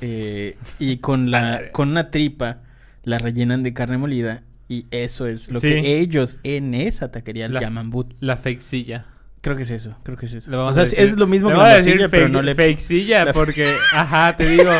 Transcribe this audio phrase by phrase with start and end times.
[0.00, 2.58] eh, y con la con una tripa
[3.02, 5.68] la rellenan de carne molida y eso es lo Sí.
[5.68, 8.12] que ellos en esa taquería La- llaman but.
[8.20, 9.06] La fakesilla.
[9.40, 10.64] Creo que es eso, creo que es eso.
[10.66, 12.42] O sea, es- decir- es lo mismo que vamos la a decir morcilla, pero no
[12.42, 14.70] le fakesilla la- porque, ajá, te digo,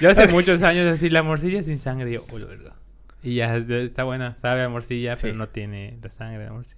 [0.00, 2.74] yo hace muchos años así la morcilla sin sangre, y yo, "Uy, verga".
[3.24, 5.22] Y ya está buena, sabe a morcilla, Sí.
[5.22, 6.76] pero no tiene la sangre de la morcilla.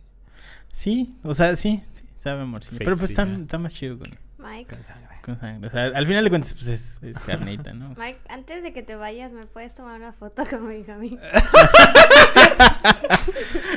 [0.72, 2.78] Sí, o sea, sí, sí, sabe a morcilla.
[2.78, 3.44] Pero pues está, Fakecilla.
[3.44, 4.08] está más chido con,
[4.38, 5.13] Mike, Con sangre.
[5.24, 5.66] Con sangre.
[5.66, 7.94] O sea, al final de cuentas, pues es, es carnita, ¿no?
[7.98, 11.18] Mike, antes de que te vayas, ¿me puedes tomar una foto como dijo a mí?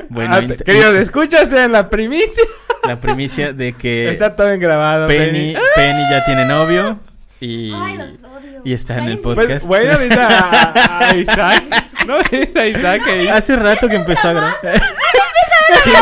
[0.10, 2.44] Bueno, Ah, queridos, escuchas en la primicia.
[2.86, 5.08] la primicia de que Está todo bien grabado.
[5.08, 7.00] Penny, Penny ya tiene novio
[7.40, 8.62] y, Ay, los odio.
[8.64, 9.66] y está en el podcast.
[9.66, 11.64] Pues, bueno, a, a- Isaac.
[12.08, 13.02] ¿No viste a Isaac?
[13.08, 13.28] ahí?
[13.28, 14.56] Hace rato que empezó a grabar.
[15.84, 15.98] Si no,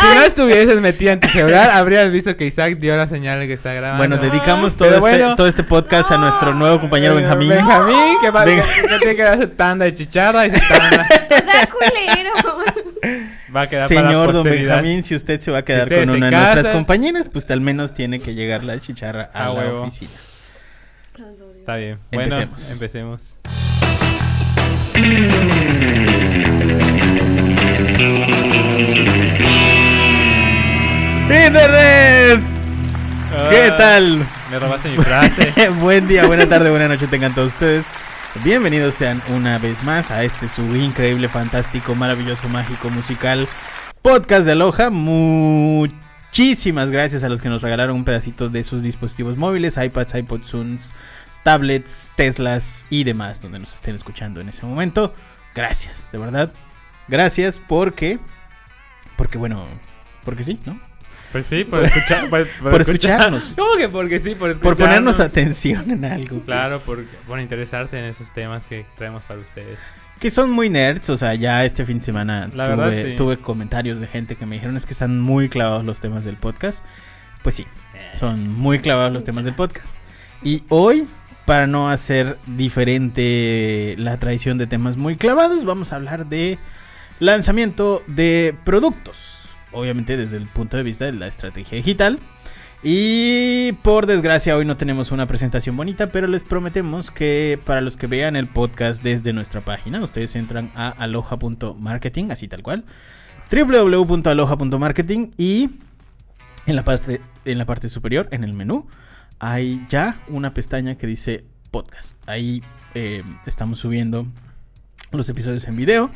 [0.00, 3.46] si no estuvieses metida en tu celular, habrías visto que Isaac dio la señal de
[3.48, 3.98] que está grabando.
[3.98, 5.36] Bueno, dedicamos todo, este, bueno.
[5.36, 7.50] todo este podcast a nuestro nuevo compañero Benjamín.
[7.50, 10.56] Benjamín, que, va, Ven- que, que tiene que dar su tanda de chicharra y su
[10.68, 11.06] tanda.
[13.54, 14.76] Va a quedar para la Señor Don posteridad.
[14.76, 17.92] Benjamín, si usted se va a quedar con una de nuestras compañeras, pues al menos
[17.94, 19.82] tiene que llegar la chicharra a A la huevo.
[19.82, 20.10] oficina.
[21.58, 21.98] Está bien.
[22.10, 22.70] Bueno, Empecemos.
[22.72, 23.36] empecemos.
[31.46, 32.42] ¡Internet!
[33.50, 34.26] ¿Qué Ah, tal?
[34.50, 35.52] Me robaste mi frase.
[35.80, 37.86] Buen día, buena tarde, buena noche tengan todos ustedes.
[38.44, 43.46] Bienvenidos sean una vez más a este su increíble, fantástico, maravilloso, mágico, musical
[44.02, 44.90] podcast de Aloha.
[44.90, 50.48] Muchísimas gracias a los que nos regalaron un pedacito de sus dispositivos móviles, iPads, iPods,
[50.50, 50.92] Zooms,
[51.44, 55.14] tablets, Teslas y demás donde nos estén escuchando en ese momento.
[55.54, 56.52] Gracias, de verdad.
[57.08, 58.18] Gracias porque...
[59.20, 59.66] Porque bueno,
[60.24, 60.80] porque sí, ¿no?
[61.30, 62.30] Pues sí, por escuchar.
[62.30, 63.52] Por, Por escucharnos.
[63.58, 64.30] ¿Cómo que porque sí?
[64.30, 64.78] Por Por escucharnos.
[64.78, 66.40] ponernos atención en algo.
[66.40, 69.78] Claro, por, por interesarte en esos temas que traemos para ustedes.
[70.18, 73.16] Que son muy nerds, o sea, ya este fin de semana La tuve, verdad, sí.
[73.16, 76.38] tuve comentarios de gente que me dijeron es que están muy clavados los temas del
[76.38, 76.82] podcast.
[77.42, 77.66] Pues sí,
[78.14, 79.98] son muy clavados los temas del podcast.
[80.42, 81.06] Y hoy,
[81.44, 86.58] para no hacer diferente la tradición de temas muy clavados, vamos a hablar de
[87.20, 89.48] lanzamiento de productos.
[89.72, 92.18] Obviamente desde el punto de vista de la estrategia digital.
[92.82, 97.98] Y por desgracia hoy no tenemos una presentación bonita, pero les prometemos que para los
[97.98, 102.84] que vean el podcast desde nuestra página, ustedes entran a aloha.marketing, así tal cual,
[103.52, 105.68] www.aloha.marketing y
[106.66, 108.86] en la parte en la parte superior, en el menú,
[109.38, 112.16] hay ya una pestaña que dice podcast.
[112.28, 112.62] Ahí
[112.94, 114.26] eh, estamos subiendo
[115.12, 116.10] los episodios en video.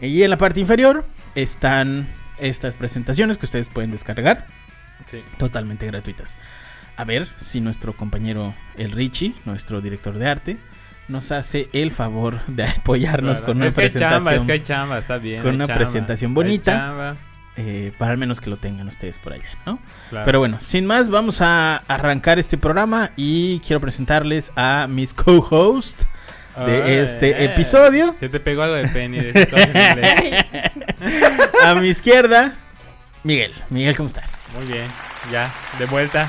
[0.00, 4.46] Y en la parte inferior están estas presentaciones que ustedes pueden descargar
[5.06, 5.22] Sí.
[5.38, 6.36] totalmente gratuitas.
[6.96, 10.56] A ver si nuestro compañero el Richie, nuestro director de arte,
[11.08, 13.46] nos hace el favor de apoyarnos Claro.
[13.46, 15.42] con una es que hay chamba, presentación es que hay chamba, está bien.
[15.42, 17.16] con una chamba, presentación bonita.
[17.56, 19.80] eh, para al menos que lo tengan ustedes por allá, ¿no?
[20.08, 20.24] claro.
[20.24, 26.06] Pero bueno, sin más, vamos a arrancar este programa y quiero presentarles a mis co-hosts
[26.66, 28.16] de Ay, este episodio.
[28.20, 30.44] Se te pegó algo de Penny de.
[31.64, 32.54] A mi izquierda,
[33.22, 33.52] Miguel.
[33.70, 34.52] Miguel, ¿cómo estás?
[34.56, 34.86] Muy bien,
[35.30, 36.28] ya, de vuelta.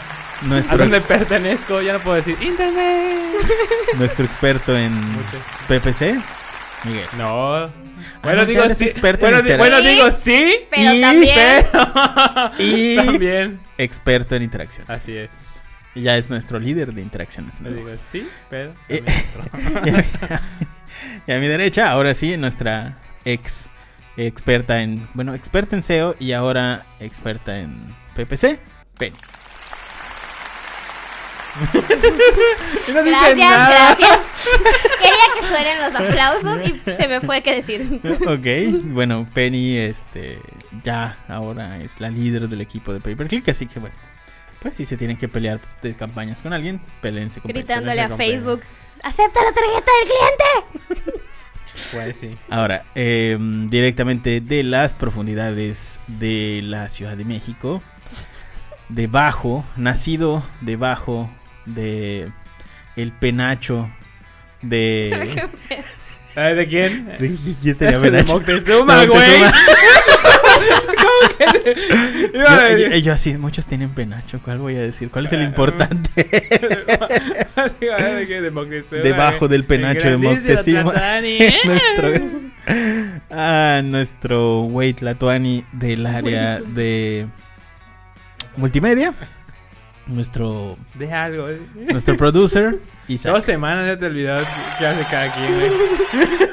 [0.69, 1.81] ¿A dónde ex- pertenezco?
[1.81, 3.29] Ya no puedo decir internet.
[3.97, 5.37] nuestro experto en Mucho.
[5.67, 6.19] PPC,
[6.85, 7.05] Miguel.
[7.17, 7.67] No.
[7.67, 7.73] no,
[8.23, 8.85] Bueno, digo sí.
[8.85, 10.65] experto en bueno, bueno, digo sí.
[10.69, 11.65] Pero Y- también.
[11.71, 13.59] Pero Y- también.
[13.77, 14.89] Experto en interacciones.
[14.89, 15.61] Así es.
[15.93, 17.59] Y ya es nuestro líder de interacciones.
[17.61, 17.69] ¿no?
[17.69, 18.73] Le digo sí, pero.
[18.87, 19.03] Eh,
[21.27, 23.69] y a mi derecha, ahora sí, nuestra ex
[24.17, 28.59] experta en, bueno, experta en SEO y ahora experta en PPC,
[28.97, 29.17] Penny.
[32.87, 33.95] No Gracias, nada.
[33.95, 34.19] gracias.
[34.99, 38.01] Quería que suenen los aplausos y se me fue que decir.
[38.25, 40.39] ok, bueno, Penny, este,
[40.83, 43.95] ya ahora es la líder del equipo de Paperclick, así que bueno,
[44.61, 48.61] pues si se tienen que pelear de campañas con alguien, peleense con Gritándole a Facebook.
[49.03, 51.21] ¡Acepta la tarjeta del cliente!
[51.93, 52.37] Pues sí.
[52.49, 57.81] Ahora, eh, directamente de las profundidades de la Ciudad de México,
[58.89, 61.31] debajo, nacido debajo
[61.65, 62.29] de
[62.97, 63.89] el penacho
[64.61, 65.49] de...
[66.33, 67.05] ¿Sabes de quién?
[67.19, 68.23] ¿De quién tenía De?
[68.23, 69.39] Moctezuma, güey.
[69.39, 69.51] Moctezuma.
[71.01, 74.75] ¿Cómo que te- Iba a Yo, decir- yo- yo así, muchos tienen penacho, ¿cuál voy
[74.75, 75.09] a decir?
[75.09, 76.09] ¿Cuál es el Ah, importante?
[77.81, 80.93] De Moctezuma, Debajo del penacho de Moctezuma.
[81.23, 81.59] ¿eh?
[81.65, 82.13] nuestro,
[83.29, 87.27] ah, nuestro güey Tlatuani del área de
[88.57, 89.13] multimedia.
[90.07, 91.49] Nuestro, De algo.
[91.49, 91.59] eh.
[91.91, 93.33] nuestro producer, Isaac.
[93.33, 94.37] Dos semanas ya te olvidó
[94.79, 95.71] qué hace cada quien, güey.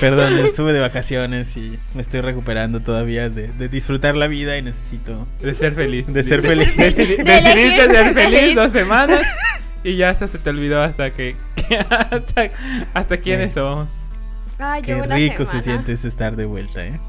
[0.00, 4.62] Perdón, estuve de vacaciones y me estoy recuperando todavía de, de disfrutar la vida y
[4.62, 5.26] necesito...
[5.40, 6.12] De ser feliz.
[6.12, 6.76] De ser feliz.
[6.76, 7.24] De decidiste
[7.86, 9.22] ser ser feliz dos semanas
[9.82, 11.34] y ya hasta se te olvidó hasta que...
[11.68, 11.78] que
[12.10, 12.50] hasta,
[12.94, 13.58] hasta quiénes Sí.
[13.58, 13.88] somos.
[14.60, 15.50] Ay, Qué rico semana.
[15.50, 17.00] se siente estar de vuelta, ¿eh?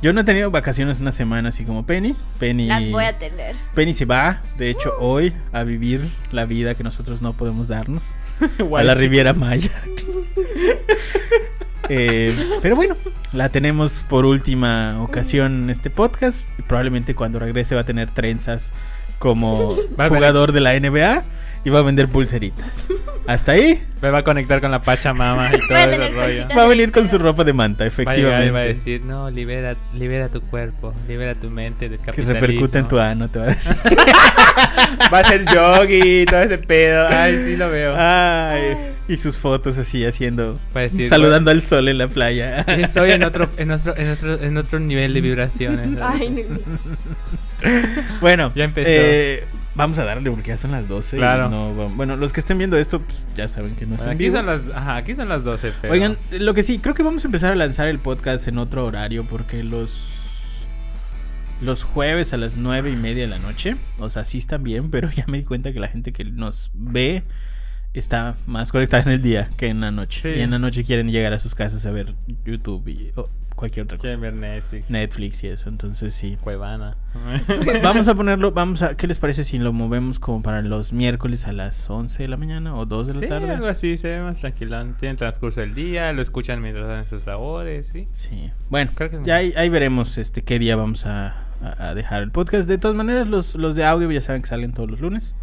[0.00, 2.14] Yo no he tenido vacaciones una semana así como Penny.
[2.38, 3.56] Penny, Las voy a tener.
[3.74, 8.14] Penny se va, de hecho, hoy a vivir la vida que nosotros no podemos darnos.
[8.76, 8.94] a la.
[8.94, 9.72] Riviera Maya.
[11.90, 12.96] Eh, pero bueno,
[13.32, 16.50] la tenemos por última ocasión en este podcast.
[16.58, 18.72] Y probablemente cuando regrese va a tener trenzas
[19.18, 21.24] como jugador de la NBA
[21.64, 22.86] y va a vender pulseritas.
[23.26, 26.48] Hasta ahí Me va a conectar con la Pachamama y todo ese rollo.
[26.56, 28.06] va a venir con su ropa de manta, Va a llegar
[28.40, 28.46] efectivamente.
[28.46, 32.32] y va a decir, no, libera, libera tu cuerpo, libera tu mente del que capitalismo.
[32.40, 33.76] repercute en tu ano, te va a decir.
[35.12, 37.06] Va a ser yogi, todo ese pedo.
[37.08, 37.94] Ay, sí lo veo.
[37.96, 38.74] Ay,
[39.06, 42.62] y sus fotos así haciendo, Va a decir, saludando al sol en la playa.
[42.62, 46.00] Estoy en otro, en otro, en otro, en otro nivel de vibraciones.
[46.02, 46.58] Ay, no.
[48.20, 48.88] Bueno, Ya empezó.
[48.90, 49.44] eh,
[49.78, 51.16] vamos a darle porque ya son las 12.
[51.16, 51.48] y Claro.
[51.48, 54.16] no bueno, los que estén viendo esto pues, ya saben que no es Bueno, en
[54.16, 54.36] aquí vivo.
[54.36, 55.94] son las, ajá, aquí son las 12, pero...
[55.94, 58.84] Oigan, lo que sí, creo que vamos a empezar a lanzar el podcast en otro
[58.84, 60.66] horario porque los
[61.60, 64.90] los jueves a las nueve y media de la noche, o sea, sí están bien,
[64.90, 67.22] pero ya me di cuenta que la gente que nos ve
[67.94, 70.20] está más conectada en el día que en la noche.
[70.34, 70.40] Sí.
[70.40, 72.14] Y en la noche quieren llegar a sus casas a ver
[72.44, 73.12] YouTube y
[73.58, 74.08] cualquier otra cosa.
[74.08, 74.88] Quieren ver Netflix.
[74.90, 76.38] Netflix y eso, entonces sí.
[76.40, 76.96] Cuevana.
[77.82, 81.46] Vamos a ponerlo, vamos a, ¿qué les parece si lo movemos como para los miércoles
[81.46, 83.50] a las 11 de la mañana o 2 de la Sí, tarde?
[83.50, 84.94] algo así, se ve más tranquilón.
[84.98, 88.06] Tienen transcurso del día, lo escuchan mientras hacen sus labores, ¿sí?
[88.12, 88.50] Sí.
[88.70, 91.44] Bueno, Creo que ya ahí, ahí veremos este qué día vamos a
[91.96, 92.68] dejar el podcast.
[92.68, 95.34] De todas maneras, los, los de audio ya saben que salen todos los lunes.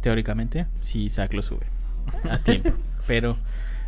[0.00, 1.66] Teóricamente, si Isaac lo sube
[2.30, 2.70] a tiempo.
[3.06, 3.36] Pero,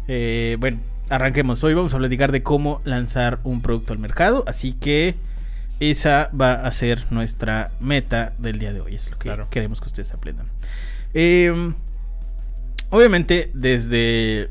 [0.08, 0.78] eh, bueno,
[1.10, 1.62] arranquemos.
[1.64, 4.44] Hoy vamos a platicar de cómo lanzar un producto al mercado.
[4.46, 5.16] Así que
[5.80, 8.94] esa va a ser nuestra meta del día de hoy.
[8.94, 9.48] Es lo que Claro.
[9.50, 10.46] queremos que ustedes aprendan.
[11.14, 11.72] Eh,
[12.90, 14.50] obviamente, desde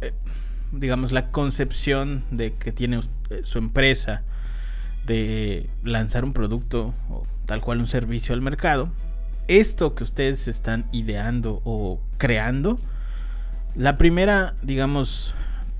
[0.00, 0.12] eh,
[0.72, 3.00] digamos, la concepción de que tiene
[3.30, 4.22] eh, su empresa
[5.06, 8.88] de lanzar un producto o tal cual un servicio al mercado,
[9.48, 12.78] esto que ustedes están ideando o creando,
[13.76, 15.34] la primera, digamos,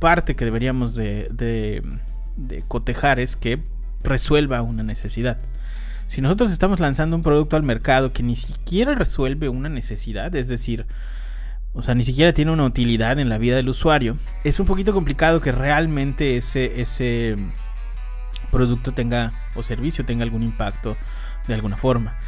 [0.05, 1.83] parte que deberíamos de,
[2.69, 3.63] cotejar es que
[4.03, 5.39] resuelva una necesidad.
[6.09, 10.47] Si nosotros estamos lanzando un producto al mercado que ni siquiera resuelve una necesidad, es
[10.47, 10.85] decir,
[11.73, 14.93] o sea, ni siquiera tiene una utilidad en la vida del usuario, es un poquito
[14.93, 17.39] complicado que realmente ese,
[18.51, 20.99] producto tenga o servicio tenga algún impacto
[21.49, 22.19] de alguna forma.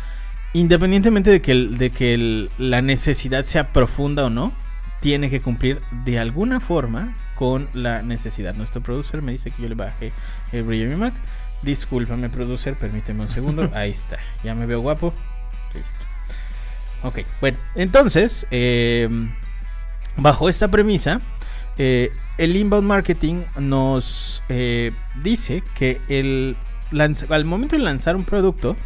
[0.54, 4.54] Independientemente de que, la necesidad sea profunda o no,
[5.02, 8.54] tiene que cumplir de alguna forma con la necesidad.
[8.54, 10.12] Nuestro producer me dice que yo le baje
[10.50, 11.14] el brillo a mi Mac.
[11.62, 13.70] Discúlpame, producer, permíteme un segundo.
[13.74, 15.14] Ahí está, ya me veo guapo.
[15.74, 16.04] Listo.
[17.02, 19.08] Ok, bueno, entonces, eh,
[20.16, 21.20] bajo esta premisa,
[21.78, 24.92] eh, el inbound marketing nos eh,
[25.22, 26.56] dice que el
[26.90, 28.76] lanza- al momento de lanzar un producto,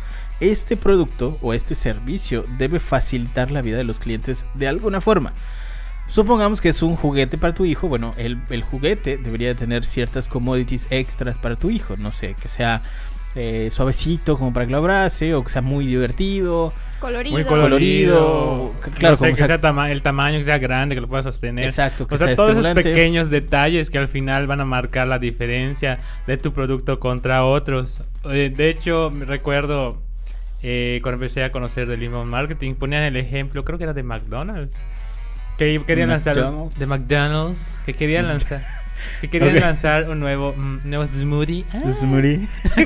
[0.40, 5.32] este producto o este servicio debe facilitar la vida de los clientes de alguna forma.
[6.10, 7.88] Supongamos que es un juguete para tu hijo.
[7.88, 11.96] Bueno, el, el juguete debería tener ciertas commodities extras para tu hijo.
[11.96, 12.82] No sé, que sea
[13.36, 16.72] eh, suavecito como para que lo abrace o que sea muy divertido.
[16.98, 17.32] Colorido.
[17.36, 18.18] Muy colorido.
[18.18, 18.74] colorido.
[18.80, 21.22] Claro, Claro, como que sea- sea tama- el tamaño, que sea grande, que lo pueda
[21.22, 21.64] sostener.
[21.64, 25.06] Exacto, que O sea, sea todos esos pequeños detalles que al final van a marcar
[25.06, 28.00] la diferencia de tu producto contra otros.
[28.24, 30.02] Eh, De hecho, me recuerdo
[30.62, 34.02] eh, cuando empecé a conocer del inbound marketing, ponían el ejemplo, creo que era de
[34.02, 34.76] McDonald's,
[35.78, 36.78] que querían lanzar McDonald's.
[36.78, 38.62] de McDonald's, que querían lanzar,
[39.20, 41.64] que querían lanzar un nuevo, mm, nuevo smoothie.
[41.74, 41.90] Ah.
[41.92, 42.48] Smoothie.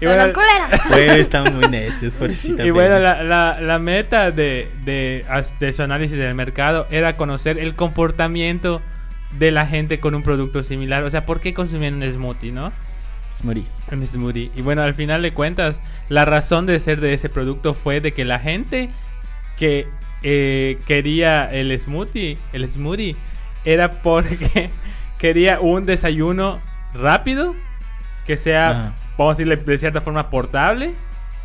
[0.00, 0.32] Y Son bueno.
[0.88, 5.24] Güey, están muy necios, pobrecita y bueno, la, la- la meta de, de,
[5.60, 8.80] de su análisis del mercado era conocer el comportamiento
[9.38, 11.02] de la gente con un producto similar.
[11.04, 12.72] O sea, ¿por qué consumían un smoothie, no?
[13.32, 13.64] Smoothie.
[13.90, 14.50] Un smoothie.
[14.54, 18.12] Y bueno, al final de cuentas, la razón de ser de ese producto fue de
[18.12, 18.90] que la gente
[19.56, 19.86] que
[20.22, 23.16] eh, quería el smoothie, el smoothie,
[23.64, 24.70] era porque
[25.18, 26.60] quería un desayuno
[26.94, 27.54] rápido,
[28.26, 28.94] que sea, Ajá.
[29.18, 30.92] vamos a decirle de cierta forma portable,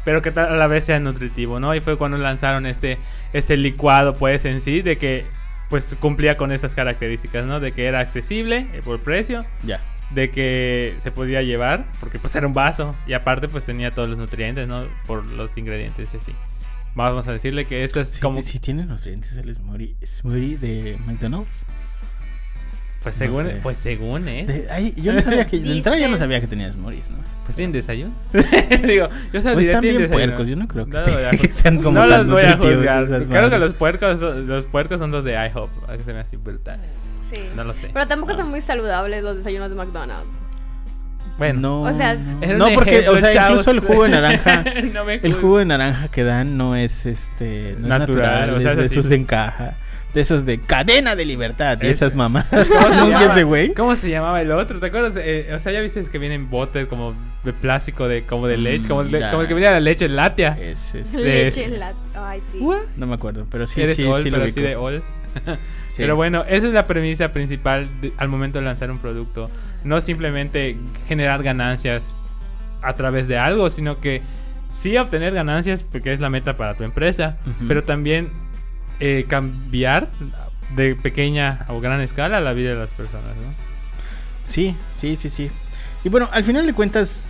[0.05, 1.75] pero que a la vez sea nutritivo, ¿no?
[1.75, 2.97] Y fue cuando lanzaron este,
[3.33, 5.25] este licuado, pues en sí, de que
[5.69, 7.59] pues cumplía con estas características, ¿no?
[7.59, 9.81] De que era accesible eh, por precio, Ya.
[10.11, 14.07] de que se podía llevar, porque pues era un vaso y aparte pues tenía todos
[14.07, 14.85] los nutrientes, ¿no?
[15.05, 16.33] Por los ingredientes y así.
[16.97, 18.41] Vamos a decirle que esta es Sí, como...
[18.41, 21.65] sí tiene nutrientes el smoothie, smoothie de McDonald's.
[23.03, 23.59] Pues no según, sé.
[23.61, 24.47] pues según es.
[24.47, 25.59] De- ay, yo no sabía que...
[25.59, 27.17] De entrada yo no sabía que tenía smoothies, ¿no?
[27.45, 28.13] Pues sin desayuno.
[28.33, 30.09] Digo, yo lo diré, están tienen bien desayuno.
[30.09, 31.51] puercos, yo no creo que, No los voy a que juzgar.
[31.53, 33.27] sean como no tan los voy a nutritivos juzgar.
[33.27, 35.69] Creo que los puercos, son- los puercos son los de IHOP.
[35.95, 36.89] Que se me hacen brutales.
[37.29, 37.39] Sí.
[37.55, 37.91] No lo sé.
[37.93, 38.39] Pero tampoco No.
[38.39, 40.33] son muy saludables los desayunos de McDonald's.
[41.37, 43.59] Bueno, No, O sea, no, porque, ejemplo, o sea, chavos.
[43.61, 44.63] incluso el jugo de naranja,
[44.93, 48.53] No me el jugo de naranja que dan no es este, no es Natural, natural,
[48.55, 49.75] o sea, es de esos de encaja,
[50.15, 52.47] de esos de cadena de libertad, y Es- esas mamás.
[52.49, 53.11] ¿Cómo.
[53.75, 54.79] ¿Cómo se llamaba el otro?
[54.79, 55.13] ¿Te acuerdas?
[55.17, 57.13] Eh, o sea, ya viste que vienen botes como
[57.43, 60.07] de plástico, de como de Mm, leche, como, de- como el que viene la leche
[60.09, 60.57] latia.
[60.59, 61.93] Es, es- Leche de- en la...
[62.15, 62.57] Ay, sí.
[62.59, 62.79] What?
[62.95, 65.03] no me acuerdo, pero sí, Eres sí, all, sí lo pero así de all.
[65.87, 66.03] Sí.
[66.03, 69.49] Pero bueno, esa es la premisa principal de- al momento de lanzar un producto.
[69.87, 70.77] No simplemente
[71.07, 72.15] generar ganancias
[72.81, 74.21] a través de algo, sino que
[74.71, 78.31] sí obtener ganancias, porque es la meta para tu empresa, pero también
[78.99, 80.09] eh, cambiar
[80.75, 83.53] de pequeña o gran escala la vida de las personas, ¿no?
[84.45, 85.49] Sí, sí, sí, sí.
[86.03, 87.23] Y bueno, al final de cuentas,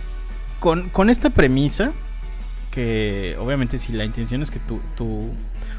[0.60, 1.92] con, con esta premisa,
[2.70, 5.06] que obviamente si la intención es que tu, tu...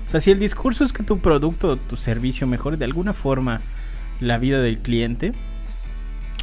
[0.05, 3.13] O sea, si el discurso es que tu producto o tu servicio mejore de alguna
[3.13, 3.61] forma
[4.19, 5.33] la vida del cliente,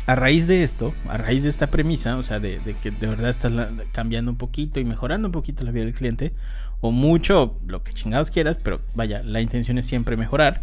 [0.07, 3.29] a raíz de esto, a raíz de esta premisa, o sea, de, que de verdad
[3.31, 3.53] estás
[3.93, 6.33] cambiando un poquito y mejorando un poquito la vida del cliente,
[6.81, 10.63] o mucho, lo que chingados quieras, pero vaya, la intención es siempre mejorar.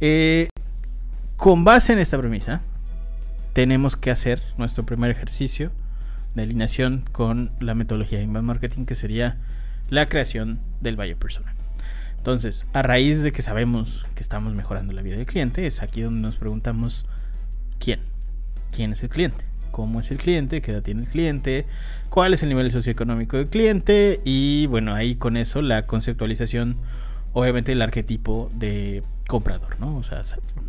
[0.00, 0.48] eh,
[1.36, 2.62] con base en esta premisa,
[3.52, 5.70] tenemos que hacer nuestro primer ejercicio
[6.34, 9.38] de alineación con la metodología de inbound marketing, que sería
[9.90, 11.54] la creación del buyer persona.
[12.16, 16.00] Entonces, a raíz de que sabemos que estamos mejorando la vida del cliente, es aquí
[16.00, 17.04] donde nos preguntamos
[17.78, 18.13] quién.
[18.74, 19.44] ¿Quién es el cliente?
[19.70, 20.62] ¿Cómo es el cliente?
[20.62, 21.66] ¿Qué edad tiene el cliente?
[22.10, 24.20] ¿Cuál es el nivel socioeconómico del cliente?
[24.24, 26.76] Y bueno, ahí con eso la conceptualización,
[27.32, 29.96] obviamente el arquetipo de comprador, ¿no?
[29.96, 30.22] O sea,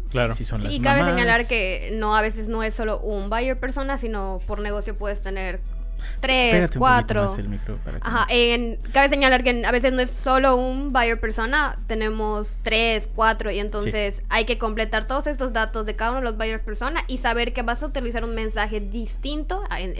[0.09, 0.33] Claro.
[0.33, 1.15] si son Sí, las y cabe mamás.
[1.15, 5.21] señalar que no a veces no es solo un buyer persona, sino por negocio puedes
[5.21, 5.59] tener
[6.19, 7.23] tres, cuatro.
[7.25, 10.55] más el micro para que- Ajá, en, cabe señalar que a veces no es solo
[10.55, 15.95] un buyer persona, tenemos tres, cuatro, y entonces hay que completar todos estos datos de
[15.95, 19.63] cada uno de los buyer persona y saber que vas a utilizar un mensaje distinto
[19.69, 19.93] a, en-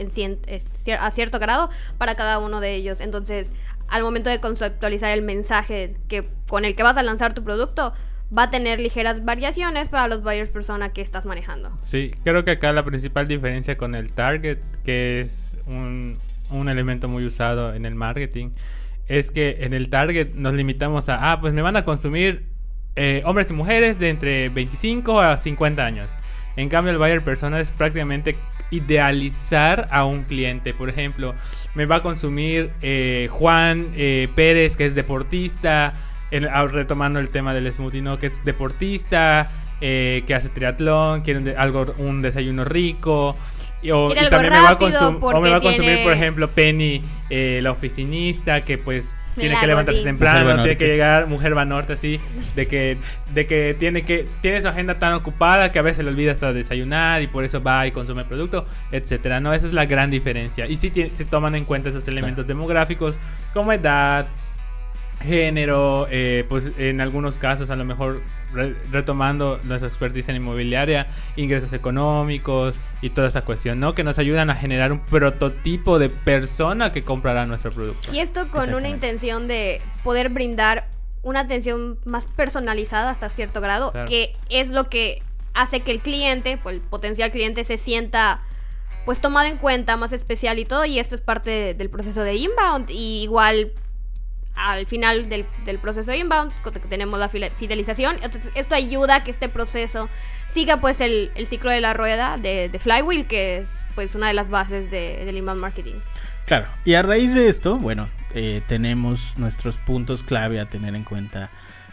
[0.47, 0.61] eh,
[0.99, 3.01] a cierto grado para cada uno de ellos.
[3.01, 3.51] Entonces,
[3.87, 7.93] al momento de conceptualizar el mensaje que, con el que vas a lanzar tu producto,
[8.37, 11.71] va a tener ligeras variaciones para los buyers persona que estás manejando.
[11.81, 16.17] Sí, creo que acá la principal diferencia con el target, que es un,
[16.49, 18.51] un elemento muy usado en el marketing,
[19.07, 22.47] es que en el target nos limitamos a, ah, pues me van a consumir
[22.95, 26.15] eh, hombres y mujeres de entre 25 a 50 años.
[26.55, 28.37] En cambio, el buyer persona es prácticamente
[28.71, 30.73] idealizar a un cliente.
[30.73, 31.35] Por ejemplo,
[31.75, 35.93] me va a consumir eh, Juan eh, Pérez, que es deportista,
[36.35, 38.17] en- ah, retomando el tema del smoothie, ¿no?
[38.19, 39.49] Que es deportista,
[39.81, 43.35] eh, que hace triatlón, quiere un, de- algo, un desayuno rico.
[43.81, 45.89] Y, o- y también me va a, rápido consum- o me porque va a consumir,
[45.91, 50.13] tiene- por ejemplo, Penny, eh, la oficinista, que pues tiene La que levantarse godín.
[50.13, 52.19] temprano, Mujer tiene que llegar, mujer Banorte, así,
[52.55, 52.97] de que,
[53.33, 56.53] de que tiene que, tiene su agenda tan ocupada que a veces le olvida hasta
[56.53, 59.53] desayunar y por eso va y consume el producto, etcétera, ¿no?
[59.53, 60.65] Esa es la gran diferencia.
[60.67, 63.19] Y si se toman en cuenta esos elementos demográficos,
[63.53, 64.27] como edad,
[65.21, 68.21] género, eh, pues en algunos casos a lo mejor
[68.53, 73.95] re- retomando nuestra expertise en inmobiliaria, ingresos económicos y toda esa cuestión, ¿no?
[73.95, 78.11] Que nos ayudan a generar un prototipo de persona que comprará nuestro producto.
[78.13, 80.87] Y esto con una intención de poder brindar
[81.23, 84.07] una atención más personalizada hasta cierto grado, Claro.
[84.07, 85.23] que es lo que
[85.55, 88.41] hace que el cliente, pues el potencial cliente se sienta
[89.05, 92.21] pues tomado en cuenta, más especial y todo, y esto es parte de- del proceso
[92.23, 93.71] de inbound, y igual
[94.55, 96.51] al final del, del proceso de inbound
[96.89, 100.09] tenemos la fidelización, entonces esto ayuda a que este proceso
[100.47, 104.27] siga pues el, el ciclo de la rueda de, de Flywheel, que es pues una
[104.27, 105.95] de las bases de- del inbound marketing.
[106.45, 111.03] Claro, y a raíz de esto, bueno, eh, tenemos nuestros puntos clave a tener en
[111.03, 111.49] cuenta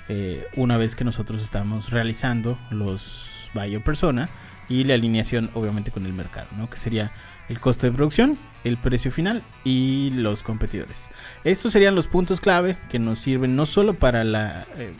[0.08, 4.28] eh, una vez que nosotros estamos realizando los buyer persona
[4.68, 6.68] y la alineación obviamente con el mercado, ¿no?
[6.68, 7.12] Que sería
[7.48, 11.08] el costo de producción, el precio final y los competidores.
[11.44, 14.92] Estos serían los puntos clave que nos sirven no solo para la eh,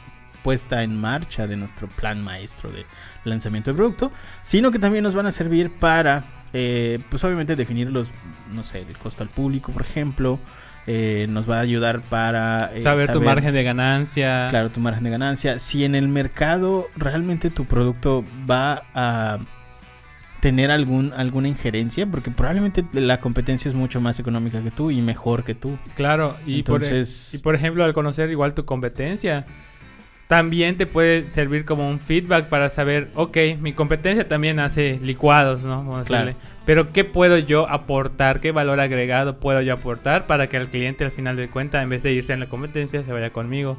[0.42, 2.84] puesta en marcha de nuestro plan maestro de
[3.24, 7.90] lanzamiento de producto, sino que también nos van a servir para, eh, pues obviamente definir
[7.90, 8.10] los,
[8.50, 10.38] no sé, el costo al público, por ejemplo,
[10.86, 14.48] eh, nos va a ayudar para eh, saber, tu margen de ganancia.
[14.50, 15.58] Claro, tu margen de ganancia.
[15.60, 19.38] Si en el mercado realmente tu producto va a
[20.42, 25.00] tener algún, alguna injerencia, porque probablemente la competencia es mucho más económica que tú y
[25.00, 25.78] mejor que tú.
[25.94, 29.46] Claro, y, por, e- Entonces- y por ejemplo, al conocer igual tu competencia,
[30.26, 35.62] también te puede servir como un feedback para saber, ok, mi competencia también hace licuados,
[35.62, 35.76] ¿no?
[35.76, 36.26] Vamos a Claro.
[36.26, 36.46] decirle.
[36.64, 38.40] Pero ¿qué puedo yo aportar?
[38.40, 41.90] ¿Qué valor agregado puedo yo aportar para que el cliente al final de cuentas, en
[41.90, 43.76] vez de irse en la competencia, se vaya conmigo?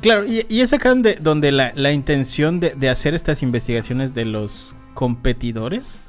[0.00, 4.14] Claro, y, y es acá donde, donde la, la intención de, de hacer estas investigaciones
[4.14, 6.02] de los competidores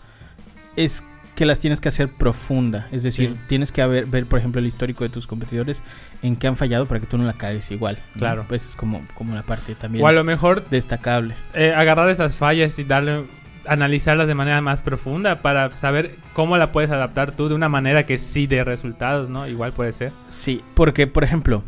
[0.75, 1.03] es
[1.35, 2.87] que las tienes que hacer profunda.
[2.93, 3.41] Es decir, Sí.
[3.47, 5.83] tienes que haber- ver, por ejemplo, el histórico de tus competidores,
[6.21, 7.97] en qué han fallado para que tú no la cagues igual.
[8.13, 8.19] ¿no?
[8.19, 8.45] Claro.
[8.47, 11.35] Pues es como, como la parte también O a lo mejor destacable.
[11.53, 13.25] eh, agarrar esas fallas y darle
[13.67, 18.05] analizarlas de manera más profunda para saber cómo la puedes adaptar tú de una manera
[18.05, 19.47] que sí dé resultados, ¿no?
[19.47, 20.11] Igual puede ser.
[20.27, 21.63] Sí, porque, por ejemplo,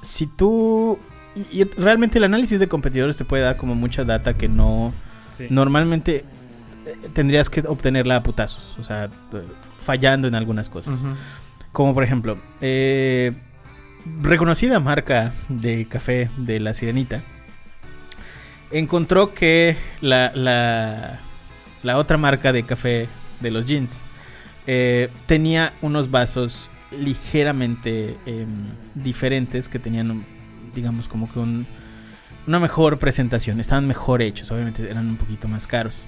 [0.00, 0.98] si tú...
[1.36, 4.92] Y, y realmente el análisis de competidores te puede dar como mucha data que no...
[5.30, 5.46] Sí.
[5.50, 6.24] Normalmente
[7.14, 9.42] tendrías que obtenerla a putazos, o sea, eh,
[9.80, 11.04] fallando en algunas cosas.
[11.72, 13.32] Como por ejemplo, eh,
[14.20, 17.22] reconocida marca de café de la Sirenita
[18.70, 21.20] encontró que la, la,
[21.82, 23.08] la otra marca de café
[23.40, 24.02] de los jeans
[24.66, 28.48] eh, tenía unos vasos ligeramente em,
[28.94, 30.24] diferentes que tenían,
[30.74, 31.66] digamos, como que un-
[32.46, 36.04] una mejor presentación, estaban mejor hechos, obviamente eran un poquito más caros.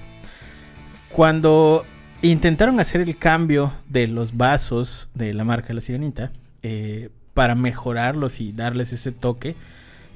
[1.15, 1.87] Cuando
[2.23, 6.33] intentaron hacer el cambio de los vasos de la marca La Sirenita
[6.65, 9.55] eh, para mejorarlos y darles ese toque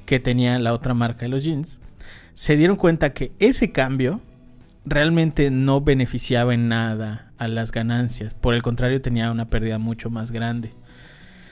[0.05, 1.79] que tenía la otra marca de los jeans,
[2.33, 4.19] se dieron cuenta que ese cambio
[4.83, 8.33] realmente no beneficiaba en nada a las ganancias.
[8.33, 10.73] Por el contrario, tenía una pérdida mucho más grande.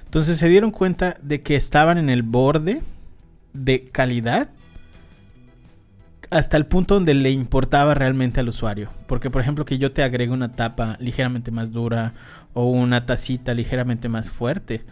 [0.04, 2.82] Entonces se dieron cuenta de que estaban en el borde
[3.54, 4.50] de calidad
[6.30, 8.90] hasta el punto donde le importaba realmente al usuario.
[9.08, 12.14] Porque, por ejemplo, que yo te agregue una tapa ligeramente más dura
[12.54, 14.84] o una tacita ligeramente más fuerte,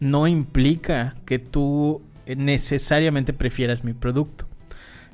[0.00, 4.46] no implica que tú eh, necesariamente prefieras mi producto.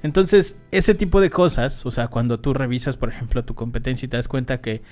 [0.03, 4.09] Entonces, ese tipo de cosas, o sea, cuando tú revisas, por ejemplo, tu competencia y
[4.09, 4.83] te das cuenta que,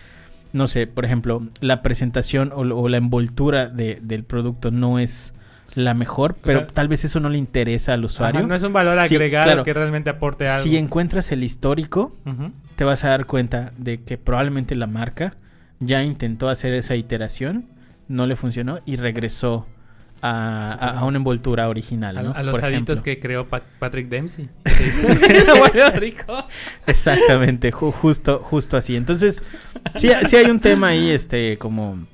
[0.52, 5.32] no sé, por ejemplo, la presentación o, la envoltura de- del producto no es
[5.76, 8.40] la mejor, pero sea, tal vez eso no le interesa al usuario.
[8.40, 9.62] Ajá, no es un valor Sí, agregado claro.
[9.62, 10.64] que realmente aporte algo.
[10.64, 12.16] Si encuentras el histórico,
[12.74, 15.36] te vas a dar cuenta de que probablemente la marca
[15.78, 17.66] ya intentó hacer esa iteración,
[18.08, 19.66] no le funcionó y regresó
[20.22, 22.16] a, a- a una envoltura original.
[22.16, 22.32] A, ¿no?
[22.32, 23.02] a los Por aditos ejemplo.
[23.04, 24.48] que creó Pat- Patrick Dempsey.
[25.96, 26.46] Rico.
[26.86, 28.96] Exactamente, ju- justo, justo así.
[28.96, 29.42] Entonces,
[29.94, 32.06] sí, sí hay un tema ahí, este, como,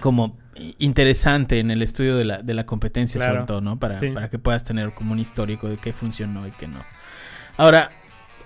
[0.00, 0.36] como
[0.78, 3.32] interesante en el estudio de la, de la competencia, Claro.
[3.34, 3.78] sobre todo, ¿no?
[3.78, 4.10] Para, Sí.
[4.10, 6.84] para que puedas tener como un histórico de qué funcionó y qué no.
[7.56, 7.90] Ahora,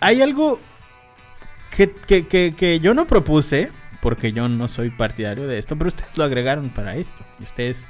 [0.01, 0.61] hay algo
[1.77, 5.89] que, que, que, que yo no propuse, porque yo no soy partidario de esto, pero
[5.89, 7.25] ustedes lo agregaron para esto.
[7.41, 7.89] Y ustedes,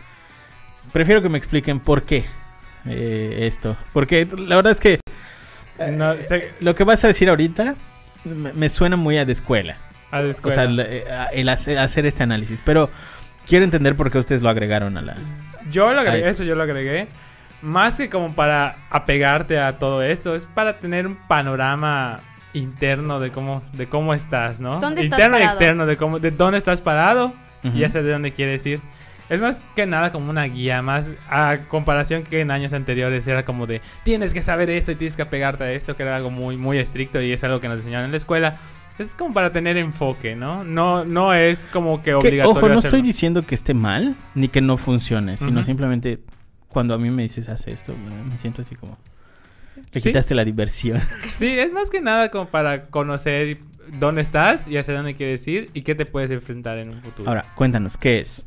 [0.93, 2.25] prefiero que me expliquen por qué
[2.87, 3.77] eh, esto.
[3.93, 5.01] Porque la verdad es que
[5.93, 7.75] No, se- lo que vas a decir ahorita
[8.25, 9.77] me, me suena muy a de escuela.
[10.11, 10.55] a O escuela.
[10.55, 12.63] sea, el, eh, el hacer, hacer este análisis.
[12.65, 12.91] Pero
[13.47, 15.17] quiero entender por qué ustedes lo agregaron a la...
[15.71, 17.09] Yo lo agregué, eso yo lo agregué.
[17.63, 22.21] Más que como para apegarte a todo esto, es para tener un panorama
[22.53, 24.79] interno de cómo, de cómo estás, ¿no?
[24.79, 25.59] ¿Dónde estás interno y parado?
[25.59, 27.77] externo, de cómo, de dónde estás parado Ujú.
[27.77, 28.81] y hacia de dónde quieres ir.
[29.29, 33.45] Es más que nada como una guía, más a comparación que en años anteriores era
[33.45, 36.31] como de tienes que saber esto y tienes que apegarte a esto, que era algo
[36.31, 38.57] muy, muy estricto y es algo que nos enseñaron en la escuela.
[38.99, 40.65] Es como para tener enfoque, ¿no?
[40.65, 42.51] No, no es como que Que, obligatorio.
[42.51, 42.89] ojo, no hacerlo.
[42.97, 45.65] estoy diciendo que esté mal ni que no funcione, sino Ujú.
[45.65, 46.21] simplemente
[46.69, 48.97] cuando a mí me dices haz esto, me siento así como...
[49.93, 50.09] Le Sí.
[50.09, 51.01] quitaste la diversión.
[51.37, 53.59] Sí, es más que nada como para conocer
[54.01, 57.29] dónde estás y hacia dónde quieres ir y qué te puedes enfrentar en un futuro.
[57.29, 58.45] Ahora, cuéntanos, ¿qué es?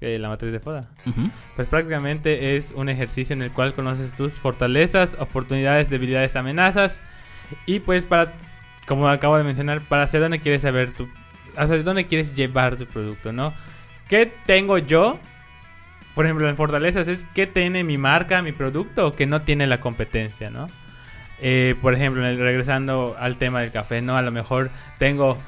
[0.00, 0.88] Eh, la matriz de FODA.
[1.06, 1.30] Ujú.
[1.56, 7.00] Pues prácticamente es un ejercicio en el cual conoces tus fortalezas, oportunidades, debilidades, amenazas.
[7.66, 8.32] Y pues para,
[8.86, 11.08] como acabo de mencionar, para hacia dónde quieres saber tu...
[11.56, 13.54] Hacia dónde quieres llevar tu producto, ¿no?
[14.08, 15.18] ¿Qué tengo yo?
[16.14, 19.80] Por ejemplo, en fortalezas es qué tiene mi marca, mi producto, que no tiene la
[19.80, 20.68] competencia, ¿no?
[21.40, 24.16] Eh, por ejemplo, regresando al tema del café, ¿no?
[24.16, 25.38] A lo mejor tengo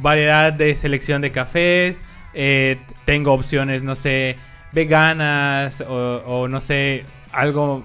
[0.00, 4.36] variedad de selección de cafés, eh, tengo opciones, no sé,
[4.72, 7.82] veganas o, o no sé, algo,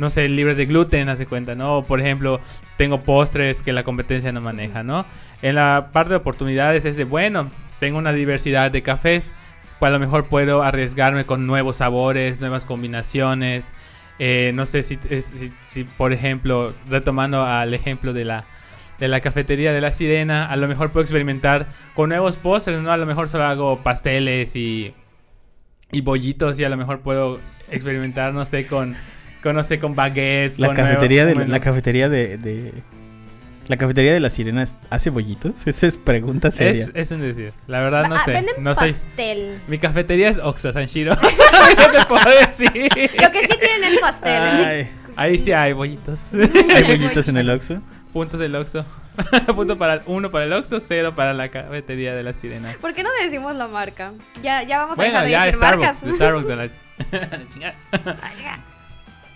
[0.00, 1.76] no sé, libres de gluten, haz de cuenta, ¿no?
[1.76, 2.40] O, por ejemplo,
[2.78, 5.04] tengo postres que la competencia no maneja, ¿no?
[5.42, 9.34] En la parte de oportunidades es de, bueno, tengo una diversidad de cafés,
[9.78, 13.74] pues a lo mejor puedo arriesgarme con nuevos sabores, nuevas combinaciones.
[14.18, 18.46] Eh, no sé si, si, si, por ejemplo, retomando al ejemplo de la,
[18.98, 22.90] de la cafetería de la sirena, a lo mejor puedo experimentar con nuevos postres, ¿no?
[22.90, 24.94] A lo mejor solo hago pasteles y,
[25.92, 27.38] y bollitos y a lo mejor puedo
[27.70, 28.96] experimentar, no sé, con,
[29.42, 30.58] con no sé, con baguettes.
[30.58, 32.72] La con cafetería, de, bueno, la cafetería de, de-
[33.68, 35.66] La cafetería de la sirena es- hace bollitos.
[35.66, 36.82] Esa es pregunta seria.
[36.82, 37.52] es, es un decir.
[37.68, 38.32] La verdad no Ah, sé.
[38.32, 38.92] Venden No soy...
[38.92, 39.58] pastel.
[39.68, 41.16] Mi cafetería es Oxa Sanshiro.
[41.20, 42.70] ¿Qué te puedo decir?
[43.22, 44.42] Lo que sí tienen es pastel.
[44.42, 46.20] Ay, Ahí sí hay bollitos.
[46.74, 47.80] hay bollitos en el Oxxo.
[48.12, 48.84] Puntos del Oxxo.
[49.54, 52.74] Punto para uno para el Oxxo, cero para la cafetería de la sirena.
[52.80, 54.12] ¿Por qué no decimos la marca?
[54.42, 56.04] Ya, ya vamos a Bueno, dejar de ya decir Starbucks, marcas.
[56.04, 56.64] de Starbucks de la,
[57.36, 57.74] la chingada.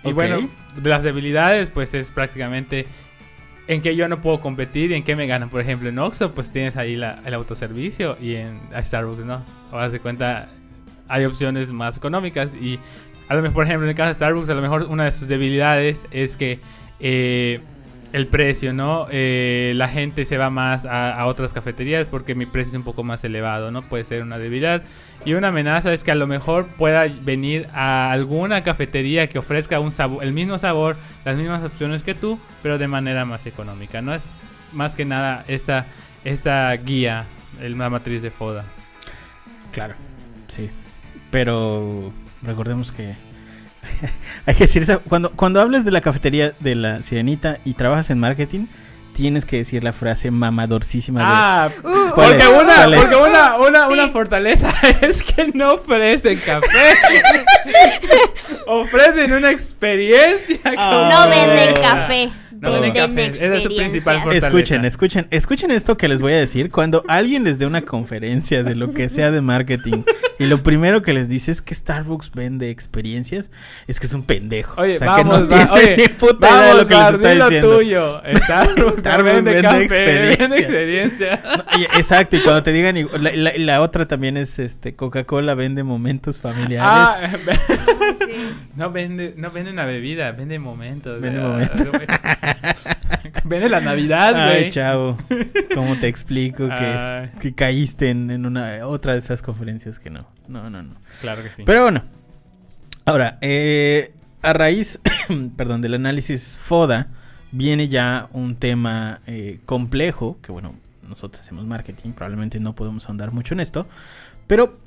[0.05, 0.37] Y bueno,
[0.81, 2.87] de las debilidades, pues es prácticamente
[3.67, 5.49] en que yo no puedo competir y en qué me ganan.
[5.49, 9.43] Por ejemplo, en Oxxo, pues tienes ahí la- el autoservicio y en Starbucks no.
[9.73, 10.49] Haz de cuenta,
[11.09, 12.79] hay opciones más económicas y
[13.29, 15.13] a lo mejor, por ejemplo, en el caso de Starbucks, a lo mejor una de
[15.13, 16.61] sus debilidades es que
[17.01, 17.61] eh,
[18.15, 19.09] el precio, ¿no?
[19.11, 23.03] Eh, la gente se va más a, otras cafeterías porque mi precio es un poco
[23.03, 23.83] más elevado, ¿no?
[23.83, 24.85] Puede ser una debilidad.
[25.25, 29.81] Y una amenaza es que a lo mejor pueda venir a alguna cafetería que ofrezca
[30.23, 34.01] el mismo sabor, las mismas opciones que tú, pero de manera más económica.
[34.01, 34.37] No es
[34.73, 35.87] más que nada esta,
[36.23, 37.27] esta guía,
[37.61, 38.65] la matriz de FODA.
[39.73, 39.97] Claro,
[40.47, 40.71] sí.
[41.33, 43.17] Pero recordemos que
[44.47, 48.11] hay que decir esa- cuando cuando hablas de la cafetería de la Sirenita y trabajas
[48.11, 48.67] en marketing,
[49.15, 52.49] tienes que decir la frase mamadorcísima de Ah, Uh, ¿Cuál porque es?
[52.49, 53.93] una, porque una, una, Sí.
[53.93, 56.67] una fortaleza es que no ofrecen café.
[58.67, 60.59] ofrecen una experiencia.
[60.77, 61.09] Ah.
[61.13, 62.31] No venden café.
[62.71, 63.27] No venden café.
[63.27, 64.23] Esa es su principal experiencias.
[64.23, 64.47] fortaleza.
[64.47, 66.71] Escuchen, escuchen, escuchen esto que les voy a decir.
[66.71, 70.03] Cuando alguien les dé una conferencia de lo que sea de marketing
[70.39, 73.51] y lo primero que les dice es que Starbucks vende experiencias,
[73.87, 74.81] es que es un pendejo.
[74.81, 76.89] Oye, O sea, vamos, que no va- tiene oye, ni puta idea de vamos, lo
[76.89, 77.77] que les Bar, está di lo diciendo.
[77.77, 78.23] tuyo.
[78.45, 80.37] Starbucks, Starbucks vende vende café, experiencia.
[80.39, 81.43] vende experiencia.
[81.45, 85.55] No, y- exacto, y cuando te digan, la, la- la otra también es este Coca-Cola
[85.55, 86.81] vende momentos familiares.
[86.91, 87.31] Ah,
[88.25, 88.27] Sí.
[88.77, 91.21] no vende, no vende una bebida, vende momentos.
[91.21, 91.81] Vende momentos.
[93.45, 94.71] Vende la Navidad, Ay, güey.
[94.71, 95.17] chavo,
[95.75, 97.31] ¿cómo te explico que, Ay.
[97.41, 100.27] que caíste en, en una otra de esas conferencias que no?
[100.49, 100.95] No, no, no.
[101.21, 101.63] Claro que sí.
[101.67, 102.03] Pero bueno,
[103.05, 104.13] ahora, eh,
[104.43, 104.99] a raíz,
[105.57, 107.09] perdón, del análisis FODA,
[107.53, 110.75] viene ya un tema eh, complejo, que bueno,
[111.09, 113.87] nosotros hacemos marketing, probablemente no podemos ahondar mucho en esto,
[114.47, 114.79] pero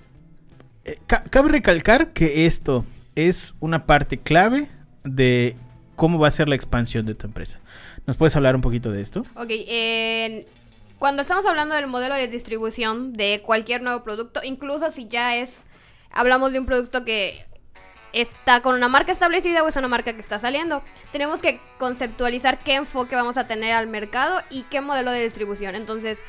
[0.85, 4.67] eh, ca- cabe recalcar que esto es una parte clave
[5.03, 5.55] de
[5.97, 7.59] cómo va a ser la expansión de tu empresa.
[8.05, 9.25] ¿Nos puedes hablar un poquito de esto?
[9.35, 9.51] Ok,
[10.99, 15.65] cuando estamos hablando del modelo de distribución de cualquier nuevo producto, incluso si ya es,
[16.11, 17.45] hablamos de un producto que
[18.13, 22.59] está con una marca establecida o es una marca que está saliendo, tenemos que conceptualizar
[22.59, 25.75] qué enfoque vamos a tener al mercado y qué modelo de distribución.
[25.75, 26.23] Entonces,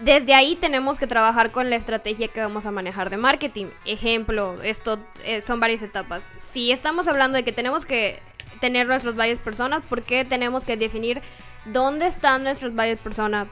[0.00, 3.66] desde ahí tenemos que trabajar con la estrategia que vamos a manejar de marketing.
[3.84, 6.22] Ejemplo, esto eh, son varias etapas.
[6.38, 8.22] Si estamos hablando de que tenemos que
[8.60, 11.20] tener nuestros buyers personas, ¿por qué tenemos que definir
[11.64, 13.48] dónde están nuestros buyers persona?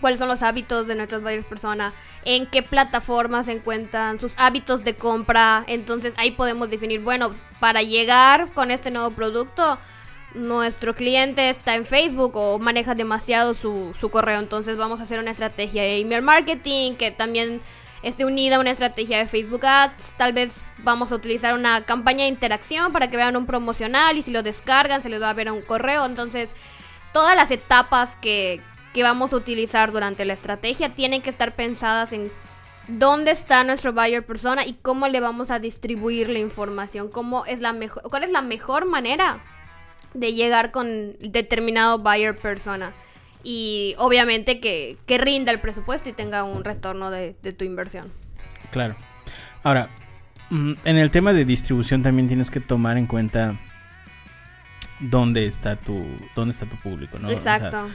[0.00, 1.92] ¿Cuáles son los hábitos de nuestros buyers persona?
[2.24, 5.64] ¿En qué plataformas se encuentran sus hábitos de compra?
[5.66, 9.78] Entonces ahí podemos definir, bueno, para llegar con este nuevo producto,
[10.34, 14.40] nuestro cliente está en Facebook o maneja demasiado su, su correo.
[14.40, 17.60] Entonces vamos a hacer una estrategia de email marketing que también
[18.02, 20.14] esté unida a una estrategia de Facebook Ads.
[20.16, 24.22] Tal vez vamos a utilizar una campaña de interacción para que vean un promocional y
[24.22, 26.04] si lo descargan se les va a ver un correo.
[26.04, 26.50] Entonces
[27.12, 28.60] todas las etapas que,
[28.92, 32.30] que vamos a utilizar durante la estrategia tienen que estar pensadas en
[32.86, 37.60] dónde está nuestro buyer persona y cómo le vamos a distribuir la información, cómo es
[37.60, 39.42] la mejor, cuál es la mejor manera
[40.14, 42.92] de llegar con determinado buyer persona.
[43.42, 48.12] Y obviamente que, que rinda el presupuesto y tenga un retorno de, de tu inversión.
[48.70, 48.96] Claro.
[49.62, 49.90] Ahora,
[50.50, 53.58] mm, en el tema de distribución también tienes que tomar en cuenta
[55.00, 57.28] dónde está tu, dónde está tu público, ¿no?
[57.28, 57.88] O sea, Exacto.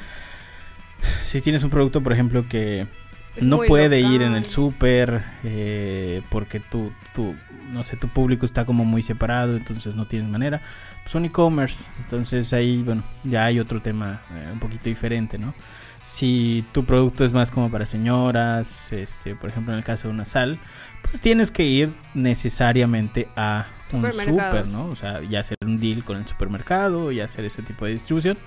[1.23, 2.88] si tienes un producto, por ejemplo, que
[3.36, 7.36] Es no puede ir en el súper eh, porque tu, tu,
[7.72, 10.62] no sé, tu público está como muy separado, entonces no tienes manera.
[11.04, 15.54] Pues un e-commerce, entonces ahí, bueno, ya hay otro tema eh, un poquito diferente, ¿no?
[16.02, 20.13] Si tu producto es más como para señoras, este, por ejemplo en el caso de
[20.13, 20.60] una sal,
[21.02, 24.88] pues tienes que ir necesariamente a un super, ¿no?
[24.88, 28.38] O sea, ya hacer un deal con el supermercado y hacer ese tipo de distribución.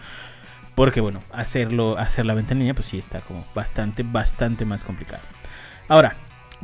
[0.77, 4.85] Porque bueno, hacerlo, hacer la venta en línea, pues sí está como bastante, bastante más
[4.85, 5.23] complicado.
[5.89, 6.17] Ahora,